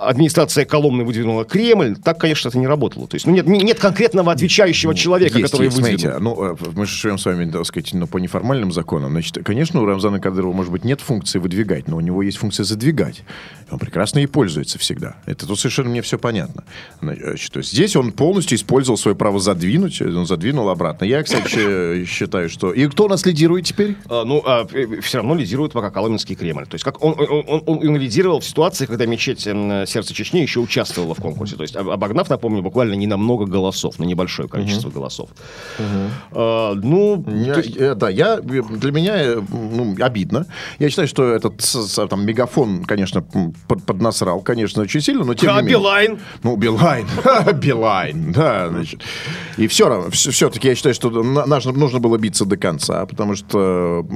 [0.01, 1.97] администрация Коломны выдвинула Кремль.
[2.03, 3.07] Так, конечно, это не работало.
[3.09, 5.99] То есть, ну, нет, не- нет конкретного отвечающего человека, Есть, который есть, выдвинул.
[6.01, 9.13] смотрите, ну, э, мы же живем с вами, так сказать, ну, по неформальным законам.
[9.13, 12.65] Значит, конечно, у Рамзана Кадырова, может быть, нет функции выдвигать, но у него есть функция
[12.65, 13.23] задвигать.
[13.71, 15.17] Он прекрасно ей пользуется всегда.
[15.27, 16.65] Это тут совершенно мне все понятно.
[17.03, 21.05] Значит, то есть здесь он полностью использовал свое право задвинуть, он задвинул обратно.
[21.05, 22.73] Я, кстати, считаю, что...
[22.73, 23.97] И кто у нас лидирует теперь?
[24.09, 26.65] А, ну, а, э, все равно лидирует пока Коломенский Кремль.
[26.67, 30.39] То есть как он, он, он, он, лидировал в ситуации, когда мечеть м, сердца Чечни
[30.41, 31.57] еще участвовала в конкурсе.
[31.57, 35.29] То есть об- обогнав, напомню, буквально не на много голосов, на небольшое количество голосов.
[36.33, 40.47] А, ну, Я- то э, да, я, для меня э, ну, обидно.
[40.79, 41.89] Я считаю, что этот с-
[42.19, 45.79] там, мегафон, конечно, под, поднасрал, конечно, очень сильно, но тем А не менее.
[45.79, 46.19] Билайн?
[46.43, 47.07] Ну, Билайн.
[47.55, 49.03] Билайн, да, значит.
[49.57, 54.07] И все равно, все-таки я считаю, что нужно, было биться до конца, потому что,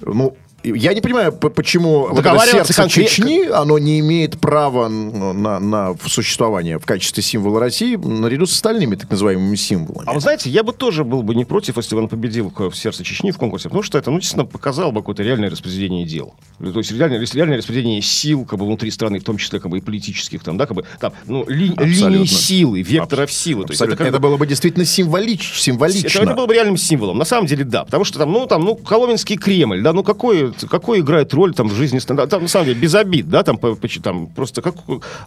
[0.00, 5.60] ну, я не понимаю, почему вот это сердце конкрет- Чечни, оно не имеет права на,
[5.60, 10.08] на существование в качестве символа России наряду с остальными так называемыми символами.
[10.08, 12.74] А вы знаете, я бы тоже был бы не против, если бы он победил в
[12.74, 16.34] сердце Чечни в конкурсе, потому что это, ну, действительно, показало бы какое-то реальное распределение дел.
[16.58, 19.78] То есть реальное, реальное распределение сил, как бы, внутри страны, в том числе, как бы,
[19.78, 22.06] и политических, там, да, как бы, там, ну, ли- Абсолютно.
[22.08, 23.64] линии силы, векторов силы.
[23.66, 23.96] То есть Абсолютно.
[24.04, 26.08] как это, бы- было бы действительно символич, символично.
[26.08, 27.18] Это, это было бы реальным символом.
[27.18, 27.84] На самом деле, да.
[27.84, 31.68] Потому что там, ну, там, ну, Коломенский Кремль, да, ну, какой, какой играет роль там
[31.68, 32.26] в жизни страны?
[32.26, 34.74] Там, на самом деле, без обид, да, там, по- по- там просто как...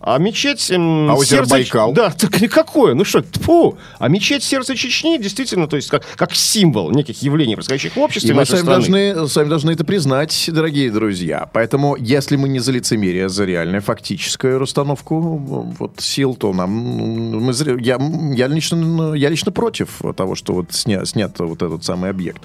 [0.02, 0.70] А мечеть...
[0.72, 1.94] эм, А озеро сердце- Байкал?
[1.94, 2.94] Да, так никакое.
[2.94, 3.78] Ну что, тьфу.
[4.00, 8.32] А мечеть сердца Чечни действительно, то есть как, как символ неких явлений, происходящих в обществе
[8.32, 9.14] И мы сами страны.
[9.14, 11.50] должны, сами должны это признать, дорогие друзья.
[11.54, 16.70] Поэтому, если мы не за лицемерие, а за реальную фактическую расстановку вот, сил, то нам...
[16.72, 17.98] Мы, я,
[18.36, 22.42] я, лично, я лично против того, что вот сня, снят вот этот самый объект.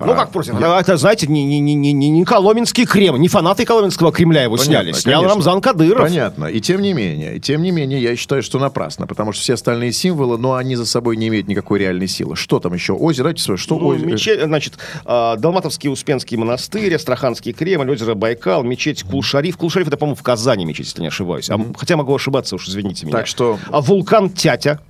[0.00, 0.54] Ну, А, как против?
[0.60, 4.42] А Это, знаете, не, не, не, не, не не Коломенский Кремль, не фанаты Коломенского Кремля
[4.44, 4.92] его Понятно, сняли.
[4.92, 5.34] Снял конечно.
[5.34, 6.02] Рамзан Кадыров.
[6.02, 6.44] Понятно.
[6.46, 9.54] И тем не менее, и тем не менее, я считаю, что напрасно, потому что все
[9.54, 12.36] остальные символы, но они за собой не имеют никакой реальной силы.
[12.36, 12.92] Что там еще?
[12.92, 14.06] Озеро, что Ну, озеро?
[14.06, 14.74] мечеть, значит,
[15.04, 19.56] а, Далматовский Успенский монастырь, Астраханский Кремль, озеро Байкал, мечеть Кулшариф.
[19.56, 21.50] Кулшариф это, по-моему, в Казани мечеть, если не ошибаюсь.
[21.50, 23.16] А, хотя могу ошибаться, уж извините меня.
[23.16, 24.80] Так что- А вулкан Тятя.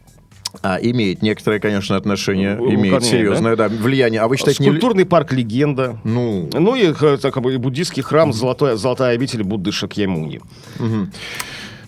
[0.62, 3.68] А, имеет некоторое, конечно, отношение, Ну, имеет конечно, серьезное да?
[3.68, 4.20] влияние.
[4.20, 4.68] А вы считаете, не...
[4.68, 5.98] Скульптурный парк Легенда.
[6.04, 10.40] Ну, Ну и э, так, и буддийский храм Золотой, Золотая обитель Будды Шакьямуни.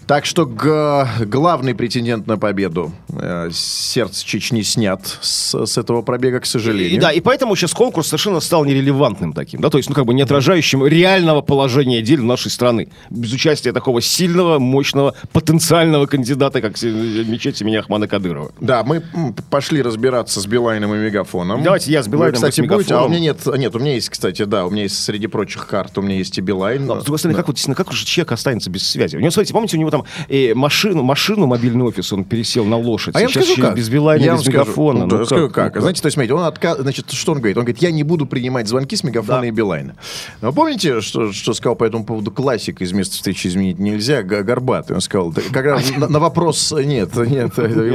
[0.09, 6.47] Так что главный претендент на победу э, сердце Чечни снят с, с этого пробега, к
[6.47, 6.97] сожалению.
[6.97, 10.07] И, да, и поэтому сейчас конкурс совершенно стал нерелевантным таким, да, то есть, ну, как
[10.07, 12.89] бы не отражающим реального положения дел нашей страны.
[13.11, 18.53] Без участия такого сильного, мощного, потенциального кандидата, как се- мечеть имени Ахмана Кадырова.
[18.63, 19.03] Да, мы
[19.51, 21.63] пошли разбираться с Билайном и Мегафоном.
[21.63, 22.95] Давайте я с Билайном, Вы, кстати, вы с будете?
[22.95, 25.67] А у меня нет, нет, у меня есть, кстати, да, у меня есть среди прочих
[25.67, 26.87] карт, у меня есть и Билайн.
[26.87, 29.17] Но, с другой стороны, как, вот, как же человек останется без связи?
[29.17, 29.98] У него, смотрите, помните, у него там
[30.29, 33.15] э, машину, машину, мобильный офис, он пересел на лошадь.
[33.17, 33.77] А я Сейчас скажу как.
[33.77, 34.59] без Билайна, я без скажу.
[34.59, 35.01] мегафона.
[35.01, 35.55] Ну, да, Ну, скажу как?
[35.55, 35.75] как.
[35.77, 36.77] Ну, Знаете, то есть, смотрите, он отка...
[36.77, 37.57] значит, что он говорит?
[37.57, 39.95] Он говорит, я не буду принимать звонки с мегафона и Билайна.
[40.41, 44.95] Но помните, что, что сказал по этому поводу классик из места встречи изменить нельзя, Горбатый?
[44.95, 47.53] Он сказал, да, как раз на, на вопрос, нет, нет,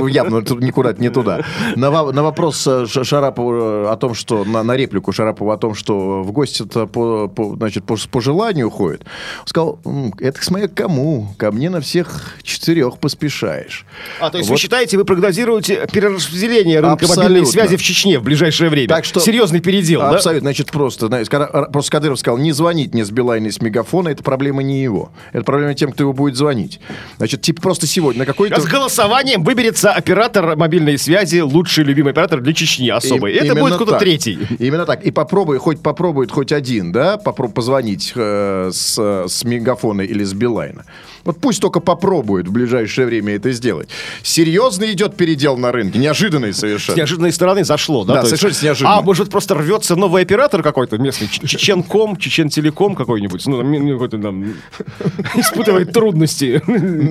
[0.09, 1.43] явно тут никуда не туда.
[1.75, 5.75] На, во- на вопрос э, Шарапова о том, что, на, на реплику Шарапова о том,
[5.75, 9.01] что в гости-то по, по, значит, по, по желанию ходит,
[9.41, 13.85] он сказал, «М, это смотря кому, ко мне на всех четырех поспешаешь.
[14.19, 14.55] А, то есть Вот.
[14.55, 17.23] вы считаете, вы прогнозируете перераспределение рынка Абсолютно.
[17.25, 18.87] мобильной связи в Чечне в ближайшее время?
[18.87, 20.09] Так что- Серьезный передел, да?
[20.15, 20.47] Абсолютно.
[20.47, 21.29] Значит, просто, знаете,
[21.71, 25.11] просто Кадыров сказал, не звонить мне с Билайна и с Мегафона, это проблема не его.
[25.33, 26.79] Это проблема тем, кто его будет звонить.
[27.17, 28.59] Значит, типа просто сегодня на какой-то...
[28.59, 33.33] С голосованием выберется оператор мобильной связи, лучший любимый оператор для Чечни особый.
[33.33, 34.39] И- Это будет кто-то третий.
[34.57, 35.03] Именно так.
[35.03, 40.33] И попробуй, хоть попробует хоть один, да, попробуй позвонить э, с, с Мегафона или с
[40.33, 40.85] Билайна.
[41.24, 43.89] Вот пусть только попробует в ближайшее время это сделать.
[44.24, 46.97] Серьезно идет передел на рынке, неожиданный С совершенно.
[46.97, 48.15] неожиданной стороны зашло, да?
[48.15, 48.97] Да, То есть- совершенно неожиданно.
[48.97, 54.17] А может просто рвется новый оператор какой-то местный, Чеченком, Чечен-телеком какой-нибудь, ну, там, ну, какой-то
[54.17, 54.53] там
[55.36, 56.61] испытывает трудности.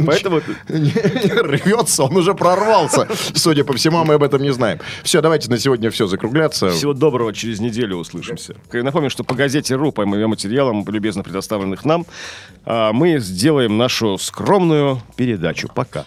[0.06, 0.40] Поэтому...
[0.68, 3.08] Рвется, он уже прорвался.
[3.34, 4.78] Судя по всему, мы об этом не знаем.
[5.02, 6.70] Все, давайте на сегодня все закругляться.
[6.70, 8.54] Всего доброго, через неделю услышимся.
[8.72, 12.06] Напомню, что по газете РУ, по моим материалам, любезно предоставленных нам,
[12.64, 15.68] а, мы сделаем нашу скромную передачу.
[15.72, 16.06] Пока.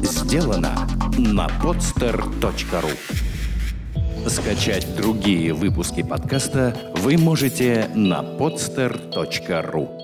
[0.00, 0.74] Сделано
[1.18, 2.96] на podster.ru
[4.28, 9.95] Скачать другие выпуски подкаста вы можете на podster.ru